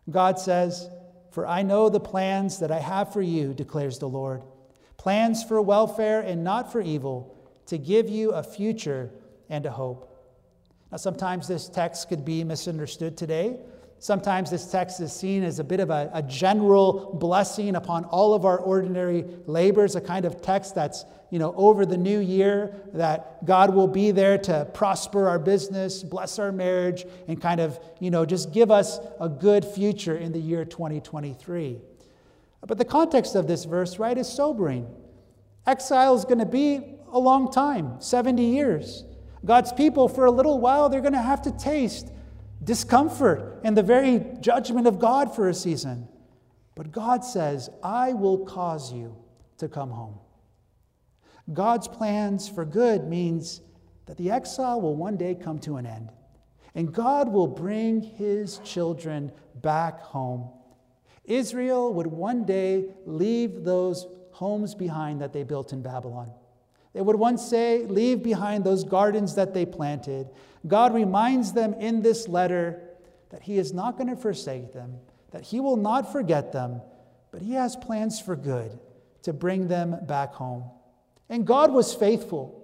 God 0.09 0.39
says, 0.39 0.89
For 1.31 1.47
I 1.47 1.63
know 1.63 1.89
the 1.89 1.99
plans 1.99 2.59
that 2.59 2.71
I 2.71 2.79
have 2.79 3.11
for 3.11 3.21
you, 3.21 3.53
declares 3.53 3.99
the 3.99 4.09
Lord 4.09 4.43
plans 4.97 5.43
for 5.43 5.59
welfare 5.59 6.21
and 6.21 6.43
not 6.43 6.71
for 6.71 6.79
evil, 6.79 7.35
to 7.65 7.79
give 7.79 8.07
you 8.07 8.31
a 8.33 8.43
future 8.43 9.09
and 9.49 9.65
a 9.65 9.71
hope. 9.71 10.07
Now, 10.91 10.97
sometimes 10.97 11.47
this 11.47 11.67
text 11.67 12.07
could 12.07 12.23
be 12.23 12.43
misunderstood 12.43 13.17
today 13.17 13.57
Sometimes 14.01 14.49
this 14.49 14.65
text 14.65 14.99
is 14.99 15.13
seen 15.13 15.43
as 15.43 15.59
a 15.59 15.63
bit 15.63 15.79
of 15.79 15.91
a, 15.91 16.09
a, 16.11 16.23
general 16.23 17.13
blessing 17.13 17.75
upon 17.75 18.03
all 18.05 18.33
of 18.33 18.45
our 18.45 18.57
ordinary 18.57 19.23
labors, 19.45 19.95
a 19.95 20.01
kind 20.01 20.25
of 20.25 20.41
text 20.41 20.73
that's, 20.73 21.05
you 21.29 21.37
know, 21.37 21.53
over 21.55 21.85
the 21.85 21.97
new 21.97 22.17
year, 22.17 22.73
that 22.93 23.45
God 23.45 23.75
will 23.75 23.87
be 23.87 24.09
there 24.09 24.39
to 24.39 24.67
prosper 24.73 25.29
our 25.29 25.37
business, 25.37 26.01
bless 26.01 26.39
our 26.39 26.51
marriage, 26.51 27.05
and 27.27 27.39
kind 27.39 27.59
of, 27.61 27.79
you 27.99 28.09
know, 28.09 28.25
just 28.25 28.51
give 28.51 28.71
us 28.71 28.99
a 29.19 29.29
good 29.29 29.63
future 29.63 30.17
in 30.17 30.31
the 30.31 30.39
year 30.39 30.65
2023. 30.65 31.79
But 32.65 32.79
the 32.79 32.85
context 32.85 33.35
of 33.35 33.45
this 33.45 33.65
verse, 33.65 33.99
right, 33.99 34.17
is 34.17 34.27
sobering. 34.27 34.91
Exile 35.67 36.15
is 36.15 36.25
going 36.25 36.39
to 36.39 36.47
be 36.47 36.95
a 37.11 37.19
long 37.19 37.51
time 37.51 38.01
70 38.01 38.43
years. 38.43 39.05
God's 39.45 39.71
people, 39.71 40.07
for 40.07 40.25
a 40.25 40.31
little 40.31 40.59
while, 40.59 40.89
they're 40.89 41.01
going 41.01 41.13
to 41.13 41.21
have 41.21 41.43
to 41.43 41.51
taste 41.51 42.11
discomfort 42.63 43.59
and 43.63 43.75
the 43.75 43.83
very 43.83 44.25
judgment 44.39 44.87
of 44.87 44.99
God 44.99 45.35
for 45.35 45.49
a 45.49 45.53
season. 45.53 46.07
But 46.75 46.91
God 46.91 47.23
says, 47.23 47.69
I 47.83 48.13
will 48.13 48.45
cause 48.45 48.93
you 48.93 49.15
to 49.57 49.67
come 49.67 49.91
home. 49.91 50.19
God's 51.51 51.87
plans 51.87 52.47
for 52.47 52.65
good 52.65 53.07
means 53.07 53.61
that 54.05 54.17
the 54.17 54.31
exile 54.31 54.81
will 54.81 54.95
one 54.95 55.17
day 55.17 55.35
come 55.35 55.59
to 55.59 55.77
an 55.77 55.85
end, 55.85 56.11
and 56.75 56.93
God 56.93 57.29
will 57.29 57.47
bring 57.47 58.01
his 58.01 58.59
children 58.59 59.31
back 59.55 59.99
home. 59.99 60.49
Israel 61.23 61.93
would 61.93 62.07
one 62.07 62.45
day 62.45 62.85
leave 63.05 63.63
those 63.63 64.07
homes 64.31 64.73
behind 64.75 65.21
that 65.21 65.33
they 65.33 65.43
built 65.43 65.73
in 65.73 65.81
Babylon. 65.81 66.31
They 66.93 67.01
would 67.01 67.15
once 67.15 67.45
say, 67.45 67.85
Leave 67.85 68.21
behind 68.21 68.63
those 68.63 68.83
gardens 68.83 69.35
that 69.35 69.53
they 69.53 69.65
planted. 69.65 70.29
God 70.67 70.93
reminds 70.93 71.53
them 71.53 71.73
in 71.75 72.01
this 72.01 72.27
letter 72.27 72.81
that 73.29 73.43
He 73.43 73.57
is 73.57 73.73
not 73.73 73.97
going 73.97 74.09
to 74.09 74.15
forsake 74.15 74.73
them, 74.73 74.99
that 75.31 75.43
He 75.43 75.59
will 75.59 75.77
not 75.77 76.11
forget 76.11 76.51
them, 76.51 76.81
but 77.31 77.41
He 77.41 77.53
has 77.53 77.75
plans 77.75 78.19
for 78.19 78.35
good 78.35 78.77
to 79.23 79.33
bring 79.33 79.67
them 79.67 79.97
back 80.05 80.33
home. 80.33 80.63
And 81.29 81.47
God 81.47 81.71
was 81.71 81.93
faithful. 81.93 82.57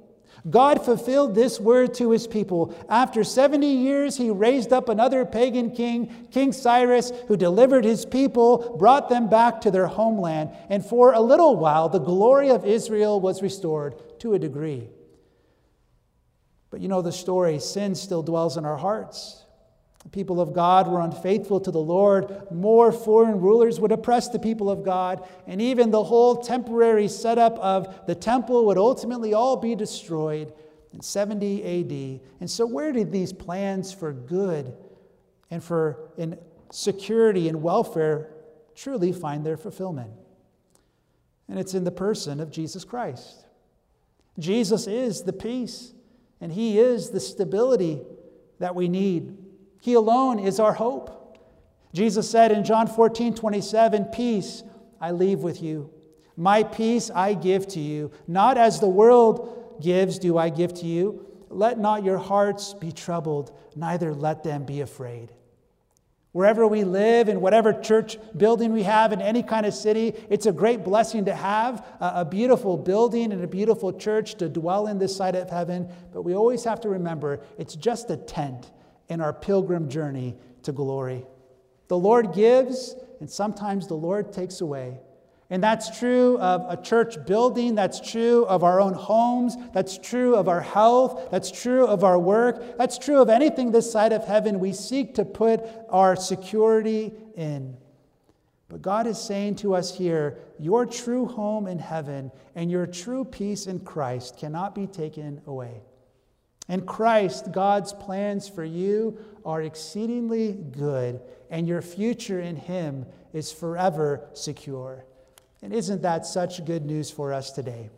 God 0.50 0.84
fulfilled 0.84 1.36
this 1.36 1.60
word 1.60 1.94
to 1.96 2.12
his 2.12 2.28
people. 2.28 2.76
After 2.90 3.24
70 3.24 3.66
years, 3.66 4.18
he 4.18 4.30
raised 4.30 4.72
up 4.72 4.88
another 4.88 5.26
pagan 5.26 5.72
king, 5.72 6.28
King 6.32 6.52
Cyrus, 6.52 7.12
who 7.28 7.38
delivered 7.38 7.84
his 7.84 8.06
people, 8.06 8.76
brought 8.78 9.10
them 9.10 9.30
back 9.30 9.62
to 9.62 9.72
their 9.72 9.88
homeland, 9.88 10.52
and 10.70 10.86
for 10.86 11.14
a 11.14 11.22
little 11.22 11.56
while, 11.56 11.90
the 11.90 12.00
glory 12.00 12.50
of 12.50 12.66
Israel 12.66 13.20
was 13.20 13.42
restored 13.42 13.96
to 14.20 14.34
a 14.34 14.40
degree. 14.40 14.90
But 16.70 16.82
you 16.82 16.88
know 16.88 17.02
the 17.02 17.12
story 17.12 17.60
sin 17.60 17.96
still 17.96 18.24
dwells 18.24 18.58
in 18.58 18.66
our 18.66 18.78
hearts. 18.78 19.46
The 20.04 20.10
people 20.10 20.40
of 20.40 20.54
God 20.54 20.88
were 20.88 21.02
unfaithful 21.02 21.60
to 21.62 21.72
the 21.72 21.82
Lord. 21.82 22.50
More 22.52 22.92
foreign 22.92 23.42
rulers 23.42 23.80
would 23.80 23.92
oppress 23.92 24.30
the 24.30 24.40
people 24.40 24.70
of 24.70 24.84
God. 24.84 25.28
And 25.48 25.62
even 25.62 25.92
the 25.92 26.04
whole 26.04 26.38
temporary 26.38 27.08
setup 27.08 27.58
of 27.58 28.06
the 28.08 28.16
temple 28.16 28.66
would 28.68 28.78
ultimately 28.78 29.34
all 29.34 29.58
be 29.58 29.76
destroyed 29.76 30.54
in 30.94 31.02
70 31.02 31.64
AD. 31.64 32.22
And 32.40 32.50
so, 32.50 32.66
where 32.66 32.92
did 32.92 33.12
these 33.12 33.34
plans 33.34 33.92
for 33.92 34.14
good 34.14 34.74
and 35.52 35.64
for 35.64 36.12
in 36.18 36.38
security 36.72 37.50
and 37.50 37.62
welfare 37.62 38.30
truly 38.76 39.12
find 39.12 39.46
their 39.46 39.58
fulfillment? 39.58 40.12
And 41.50 41.60
it's 41.60 41.74
in 41.74 41.84
the 41.84 41.92
person 41.92 42.40
of 42.40 42.52
Jesus 42.52 42.84
Christ. 42.84 43.47
Jesus 44.40 44.88
is 44.88 45.24
the 45.24 45.34
peace, 45.34 45.94
and 46.40 46.52
He 46.52 46.80
is 46.80 47.10
the 47.10 47.20
stability 47.20 48.02
that 48.60 48.76
we 48.76 48.88
need. 48.88 49.38
He 49.82 49.94
alone 49.94 50.40
is 50.40 50.60
our 50.60 50.74
hope. 50.74 51.14
Jesus 51.94 52.30
said 52.30 52.52
in 52.52 52.64
John 52.64 52.88
14, 52.88 53.34
27, 53.34 54.06
Peace 54.06 54.64
I 55.00 55.12
leave 55.12 55.40
with 55.40 55.62
you. 55.62 55.90
My 56.36 56.64
peace 56.64 57.10
I 57.10 57.34
give 57.34 57.68
to 57.70 57.80
you, 57.80 58.12
not 58.28 58.58
as 58.58 58.80
the 58.80 58.88
world 58.88 59.80
gives, 59.82 60.20
do 60.20 60.38
I 60.38 60.50
give 60.50 60.74
to 60.76 60.86
you. 60.86 61.26
Let 61.50 61.80
not 61.80 62.04
your 62.04 62.18
hearts 62.18 62.74
be 62.74 62.92
troubled, 62.92 63.58
neither 63.76 64.14
let 64.14 64.44
them 64.44 64.64
be 64.64 64.82
afraid. 64.82 65.32
Wherever 66.38 66.68
we 66.68 66.84
live, 66.84 67.30
in 67.30 67.42
whatever 67.42 67.74
church 67.74 68.20
building 68.38 68.72
we 68.72 68.84
have, 68.84 69.12
in 69.12 69.24
any 69.24 69.42
kind 69.42 69.66
of 69.66 69.74
city, 69.74 70.14
it's 70.30 70.46
a 70.46 70.52
great 70.52 70.84
blessing 70.84 71.26
to 71.26 71.34
have 71.34 71.84
a, 72.00 72.24
beautiful 72.24 72.78
building 72.78 73.32
and 73.32 73.44
a 73.44 73.48
beautiful 73.48 73.92
church 73.92 74.36
to 74.36 74.48
dwell 74.48 74.86
in 74.86 75.00
this 75.00 75.16
side 75.16 75.36
of 75.36 75.50
heaven. 75.50 75.90
But 76.14 76.22
we 76.22 76.36
always 76.36 76.64
have 76.64 76.80
to 76.82 76.90
remember 76.90 77.40
it's 77.58 77.76
just 77.76 78.12
a 78.12 78.18
tent 78.18 78.70
in 79.10 79.20
our 79.20 79.34
pilgrim 79.34 79.90
journey 79.90 80.36
to 80.62 80.72
glory. 80.72 81.26
The 81.88 81.98
Lord 81.98 82.34
gives, 82.34 82.96
and 83.20 83.28
sometimes 83.28 83.88
the 83.88 83.96
Lord 83.96 84.32
takes 84.32 84.62
away. 84.62 85.00
And 85.50 85.64
that's 85.64 85.98
true 85.98 86.38
of 86.40 86.66
a 86.68 86.82
church 86.82 87.26
building. 87.26 87.76
That's 87.76 88.02
true 88.02 88.46
of 88.46 88.64
our 88.64 88.82
own 88.82 88.94
homes. 88.94 89.56
That's 89.74 89.98
true 89.98 90.36
of 90.36 90.50
our 90.50 90.60
health. 90.60 91.30
That's 91.32 91.52
true 91.52 91.88
of 91.88 92.04
our 92.04 92.20
work. 92.20 92.78
That's 92.78 92.98
true 92.98 93.22
of 93.22 93.30
anything 93.30 93.72
this 93.72 93.90
side 93.90 94.12
of 94.12 94.26
heaven 94.26 94.60
we 94.60 94.74
seek 94.74 95.16
to 95.16 95.24
put 95.24 95.62
our 95.90 96.18
security 96.18 97.14
in. 97.36 97.78
But 98.68 98.82
God 98.82 99.08
is 99.08 99.18
saying 99.18 99.56
to 99.58 99.74
us 99.74 99.98
here 99.98 100.38
your 100.60 100.86
true 100.86 101.26
home 101.26 101.68
in 101.68 101.80
heaven 101.80 102.32
and 102.56 102.70
your 102.70 102.86
true 102.86 103.24
peace 103.24 103.68
in 103.68 103.80
Christ 103.80 104.38
cannot 104.38 104.76
be 104.76 104.88
taken 104.88 105.42
away. 105.48 105.82
In 106.68 106.86
Christ, 106.86 107.54
God's 107.54 107.94
plans 107.94 108.50
for 108.50 108.66
you 108.66 109.18
are 109.46 109.62
exceedingly 109.62 110.52
good, 110.52 111.22
and 111.50 111.66
your 111.66 111.82
future 111.82 112.42
in 112.42 112.58
Him 112.58 113.06
is 113.32 113.54
forever 113.54 114.28
secure. 114.34 115.06
And 115.62 115.74
isn't 115.74 116.02
that 116.04 116.26
such 116.26 116.64
good 116.66 116.86
news 116.86 117.10
for 117.10 117.34
us 117.34 117.52
today? 117.52 117.90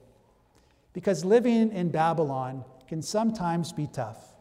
Because 0.93 1.25
living 1.25 1.71
in 1.71 1.89
Babylon 1.89 2.63
can 2.87 3.01
sometimes 3.01 3.71
be 3.71 3.87
tough. 3.87 4.33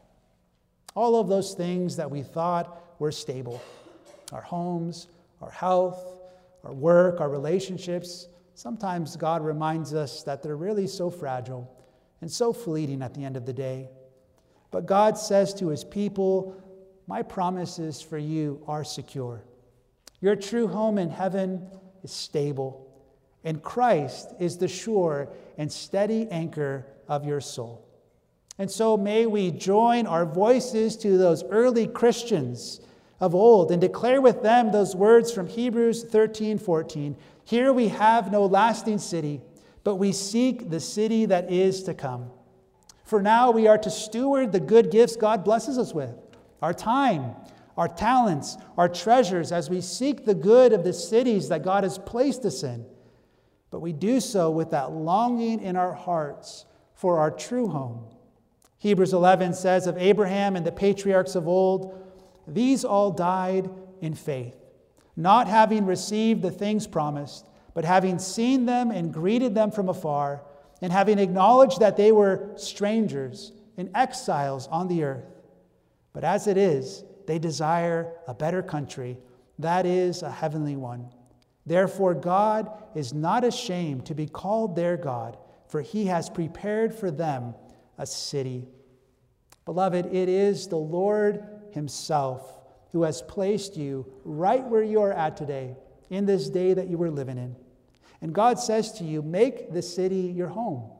All 0.95 1.21
of 1.21 1.29
those 1.29 1.55
things 1.55 1.97
that 1.97 2.11
we 2.11 2.23
thought 2.23 2.85
were 2.99 3.13
stable 3.13 3.63
our 4.33 4.43
homes, 4.43 5.09
our 5.41 5.51
health, 5.51 6.21
our 6.65 6.73
work, 6.73 7.21
our 7.21 7.31
relationships 7.31 8.29
sometimes 8.59 9.17
God 9.17 9.45
reminds 9.45 9.95
us 9.95 10.25
that 10.25 10.43
they're 10.43 10.57
really 10.57 10.89
so 10.89 11.11
fragile 11.11 11.73
and 12.21 12.31
so 12.31 12.53
fleeting 12.53 13.03
at 13.03 13.15
the 13.15 13.25
end 13.25 13.37
of 13.37 13.47
the 13.47 13.53
day. 13.53 13.89
But 14.73 14.85
God 14.85 15.17
says 15.17 15.55
to 15.55 15.69
his 15.69 15.85
people, 15.85 16.61
My 17.07 17.23
promises 17.23 18.03
for 18.03 18.19
you 18.19 18.61
are 18.67 18.83
secure. 18.83 19.45
Your 20.21 20.35
true 20.35 20.67
home 20.67 20.99
in 20.99 21.09
heaven 21.09 21.69
is 22.03 22.11
stable 22.11 22.88
and 23.49 23.63
Christ 23.63 24.35
is 24.39 24.59
the 24.59 24.69
sure 24.69 25.31
and 25.57 25.73
steady 25.73 26.29
anchor 26.31 26.85
of 27.09 27.25
your 27.25 27.41
soul. 27.41 27.83
And 28.59 28.71
so 28.71 28.95
may 28.99 29.25
we 29.25 29.53
join 29.53 30.07
our 30.07 30.27
voices 30.27 30.99
to 30.99 31.17
those 31.17 31.43
early 31.45 31.87
Christians 31.87 32.83
of 33.21 33.35
old 33.35 33.73
and 33.73 33.81
declare 33.81 34.21
with 34.21 34.43
them 34.43 34.71
those 34.71 34.95
words 34.95 35.33
from 35.33 35.47
Hebrews 35.47 36.05
13 36.05 36.59
14. 36.59 37.17
Here 37.43 37.73
we 37.73 37.89
have 37.89 38.31
no 38.31 38.45
lasting 38.45 38.99
city, 38.99 39.41
but 39.83 39.95
we 39.95 40.13
seek 40.13 40.69
the 40.69 40.79
city 40.79 41.25
that 41.25 41.51
is 41.51 41.83
to 41.85 41.95
come. 41.95 42.31
For 43.05 43.23
now 43.23 43.51
we 43.51 43.67
are 43.67 43.79
to 43.79 43.91
steward 43.91 44.53
the 44.53 44.61
good 44.61 44.91
gifts 44.91 45.17
God 45.17 45.43
blesses 45.43 45.79
us 45.79 45.95
with 45.95 46.15
our 46.61 46.75
time, 46.75 47.35
our 47.79 47.89
talents, 47.89 48.59
our 48.77 48.91
treasures, 48.91 49.53
as 49.53 49.71
we 49.71 49.81
seek 49.81 50.27
the 50.27 50.35
good 50.35 50.75
of 50.75 50.85
the 50.85 50.93
cities 50.93 51.49
that 51.49 51.63
God 51.63 51.85
has 51.85 51.97
placed 51.97 52.45
us 52.45 52.63
in 52.63 52.85
but 53.71 53.81
we 53.81 53.93
do 53.93 54.21
so 54.21 54.51
with 54.51 54.71
that 54.71 54.93
longing 54.93 55.61
in 55.61 55.77
our 55.77 55.93
hearts 55.93 56.65
for 56.95 57.19
our 57.19 57.31
true 57.31 57.69
home. 57.69 58.05
Hebrews 58.79 59.13
11 59.13 59.55
says 59.55 59.87
of 59.87 59.99
Abraham 59.99 60.57
and 60.57 60.65
the 60.65 60.73
patriarchs 60.73 61.35
of 61.35 61.49
old, 61.49 61.95
these 62.47 62.85
all 62.85 63.11
died 63.11 63.69
in 64.01 64.15
faith, 64.15 64.57
not 65.17 65.49
having 65.49 65.85
received 65.85 66.43
the 66.43 66.51
things 66.51 66.87
promised, 66.87 67.49
but 67.75 67.85
having 67.85 68.19
seen 68.19 68.67
them 68.67 68.91
and 68.91 69.13
greeted 69.13 69.55
them 69.55 69.71
from 69.71 69.89
afar, 69.89 70.43
and 70.81 70.93
having 70.93 71.19
acknowledged 71.19 71.81
that 71.81 71.97
they 71.97 72.13
were 72.13 72.53
strangers 72.57 73.53
and 73.77 73.91
exiles 73.95 74.67
on 74.69 74.89
the 74.89 75.03
earth. 75.03 75.25
But 76.13 76.25
as 76.25 76.47
it 76.47 76.57
is, 76.57 77.05
they 77.27 77.39
desire 77.39 78.13
a 78.27 78.35
better 78.35 78.63
country, 78.63 79.19
that 79.59 79.87
is, 79.87 80.23
a 80.23 80.31
heavenly 80.31 80.77
one. 80.77 81.11
Therefore, 81.69 82.15
God 82.15 82.71
is 82.95 83.13
not 83.13 83.45
ashamed 83.45 84.07
to 84.07 84.15
be 84.15 84.27
called 84.27 84.75
their 84.75 84.97
God, 84.97 85.37
for 85.69 85.83
he 85.83 86.07
has 86.07 86.31
prepared 86.31 86.95
for 86.95 87.11
them 87.11 87.55
a 87.99 88.07
city. 88.07 88.67
Beloved, 89.67 90.07
it 90.07 90.29
is 90.31 90.67
the 90.67 90.77
Lord 90.77 91.45
Himself 91.73 92.55
who 92.93 93.03
has 93.03 93.21
placed 93.21 93.77
you 93.77 94.11
right 94.25 94.65
where 94.65 94.83
you 94.83 95.03
are 95.03 95.13
at 95.13 95.37
today, 95.37 95.77
in 96.09 96.25
this 96.25 96.49
day 96.49 96.73
that 96.73 96.89
you 96.89 96.97
were 96.97 97.11
living 97.11 97.37
in. 97.37 97.55
And 98.23 98.33
God 98.33 98.59
says 98.59 98.93
to 98.93 99.05
you, 99.05 99.21
make 99.21 99.71
the 99.71 99.83
city 99.83 100.33
your 100.35 100.49
home, 100.49 100.91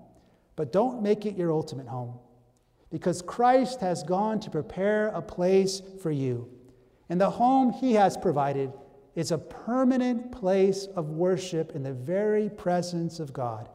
but 0.55 0.71
don't 0.71 1.03
make 1.03 1.25
it 1.25 1.35
your 1.35 1.51
ultimate 1.51 1.89
home, 1.89 2.19
because 2.91 3.23
Christ 3.23 3.81
has 3.81 4.03
gone 4.03 4.39
to 4.41 4.51
prepare 4.51 5.09
a 5.09 5.23
place 5.23 5.81
for 6.03 6.11
you. 6.11 6.51
And 7.09 7.19
the 7.19 7.31
home 7.31 7.73
He 7.73 7.95
has 7.95 8.19
provided 8.19 8.71
is 9.15 9.33
a 9.33 9.39
permanent 9.39 10.33
place 10.33 10.87
of 10.97 11.11
worship 11.11 11.75
in 11.75 11.83
the 11.83 11.93
very 11.93 12.49
presence 12.49 13.21
of 13.21 13.33
God. 13.33 13.69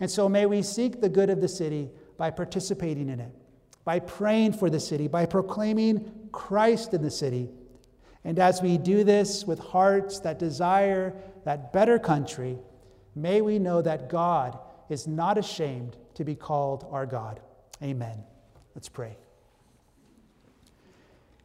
And 0.00 0.10
so 0.10 0.28
may 0.28 0.46
we 0.46 0.62
seek 0.62 1.00
the 1.00 1.08
good 1.08 1.30
of 1.30 1.40
the 1.40 1.48
city 1.48 1.90
by 2.16 2.30
participating 2.30 3.08
in 3.08 3.20
it, 3.20 3.32
by 3.84 3.98
praying 3.98 4.54
for 4.54 4.70
the 4.70 4.80
city, 4.80 5.08
by 5.08 5.26
proclaiming 5.26 6.10
Christ 6.32 6.94
in 6.94 7.02
the 7.02 7.10
city. 7.10 7.50
And 8.24 8.38
as 8.38 8.60
we 8.60 8.76
do 8.76 9.04
this 9.04 9.46
with 9.46 9.58
hearts 9.58 10.20
that 10.20 10.38
desire 10.38 11.14
that 11.44 11.72
better 11.72 11.98
country, 11.98 12.58
may 13.14 13.40
we 13.40 13.58
know 13.58 13.80
that 13.82 14.10
God 14.10 14.58
is 14.88 15.06
not 15.06 15.38
ashamed 15.38 15.96
to 16.14 16.24
be 16.24 16.34
called 16.34 16.86
our 16.90 17.06
God. 17.06 17.40
Amen. 17.82 18.22
Let's 18.74 18.88
pray. 18.88 19.16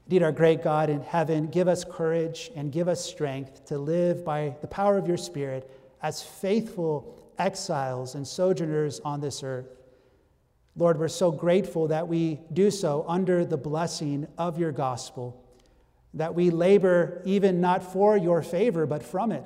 Indeed, 0.06 0.24
our 0.24 0.32
great 0.32 0.64
God 0.64 0.90
in 0.90 1.02
heaven, 1.02 1.48
give 1.48 1.68
us 1.68 1.84
courage 1.84 2.52
and 2.56 2.72
give 2.72 2.88
us 2.88 3.04
strength 3.04 3.66
to 3.66 3.78
live 3.78 4.24
by 4.24 4.56
the 4.62 4.68
power 4.68 4.98
of 4.98 5.08
your 5.08 5.18
Spirit 5.18 5.70
as 6.02 6.22
faithful 6.22 7.34
exiles 7.40 8.14
and 8.14 8.28
sojourners 8.28 9.00
on 9.00 9.20
this 9.20 9.42
earth. 9.42 9.66
Lord, 10.76 11.00
we're 11.00 11.08
so 11.08 11.32
grateful 11.32 11.88
that 11.88 12.08
we 12.08 12.40
do 12.54 12.70
so 12.70 13.04
under 13.08 13.46
the 13.46 13.58
blessing 13.58 14.28
of 14.38 14.60
your 14.60 14.72
gospel, 14.72 15.44
that 16.14 16.36
we 16.36 16.52
labor 16.52 17.22
even 17.26 17.60
not 17.60 17.82
for 17.82 18.16
your 18.16 18.44
favor, 18.44 18.86
but 18.86 19.02
from 19.02 19.32
it, 19.32 19.44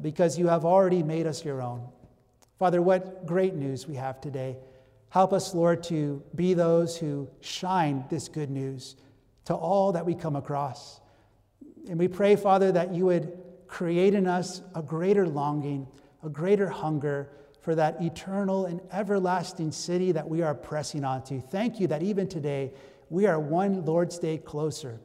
because 0.00 0.38
you 0.38 0.46
have 0.46 0.64
already 0.64 1.02
made 1.02 1.26
us 1.26 1.44
your 1.44 1.60
own. 1.60 1.86
Father, 2.58 2.80
what 2.80 3.26
great 3.26 3.54
news 3.54 3.86
we 3.86 3.96
have 3.96 4.20
today. 4.20 4.56
Help 5.10 5.32
us, 5.32 5.54
Lord, 5.54 5.82
to 5.84 6.22
be 6.34 6.54
those 6.54 6.96
who 6.96 7.28
shine 7.40 8.04
this 8.08 8.28
good 8.28 8.50
news 8.50 8.96
to 9.46 9.54
all 9.54 9.92
that 9.92 10.06
we 10.06 10.14
come 10.14 10.36
across. 10.36 11.00
And 11.88 11.98
we 11.98 12.08
pray, 12.08 12.36
Father, 12.36 12.72
that 12.72 12.94
you 12.94 13.06
would 13.06 13.36
create 13.66 14.14
in 14.14 14.26
us 14.26 14.62
a 14.74 14.82
greater 14.82 15.26
longing, 15.26 15.86
a 16.22 16.28
greater 16.28 16.68
hunger 16.68 17.30
for 17.60 17.74
that 17.74 18.00
eternal 18.02 18.66
and 18.66 18.80
everlasting 18.92 19.72
city 19.72 20.12
that 20.12 20.28
we 20.28 20.42
are 20.42 20.54
pressing 20.54 21.04
onto. 21.04 21.40
Thank 21.40 21.80
you 21.80 21.86
that 21.88 22.02
even 22.02 22.28
today 22.28 22.72
we 23.08 23.26
are 23.26 23.40
one 23.40 23.84
Lord's 23.84 24.18
Day 24.18 24.38
closer. 24.38 25.00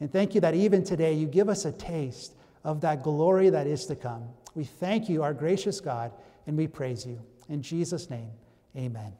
And 0.00 0.12
thank 0.12 0.34
you 0.34 0.40
that 0.42 0.54
even 0.54 0.84
today 0.84 1.14
you 1.14 1.26
give 1.26 1.48
us 1.48 1.64
a 1.64 1.72
taste 1.72 2.34
of 2.62 2.80
that 2.82 3.02
glory 3.02 3.50
that 3.50 3.66
is 3.66 3.86
to 3.86 3.96
come. 3.96 4.28
We 4.54 4.64
thank 4.64 5.08
you, 5.08 5.22
our 5.22 5.34
gracious 5.34 5.80
God, 5.80 6.12
and 6.46 6.56
we 6.56 6.66
praise 6.66 7.06
you. 7.06 7.20
In 7.48 7.62
Jesus' 7.62 8.10
name, 8.10 8.30
amen. 8.76 9.12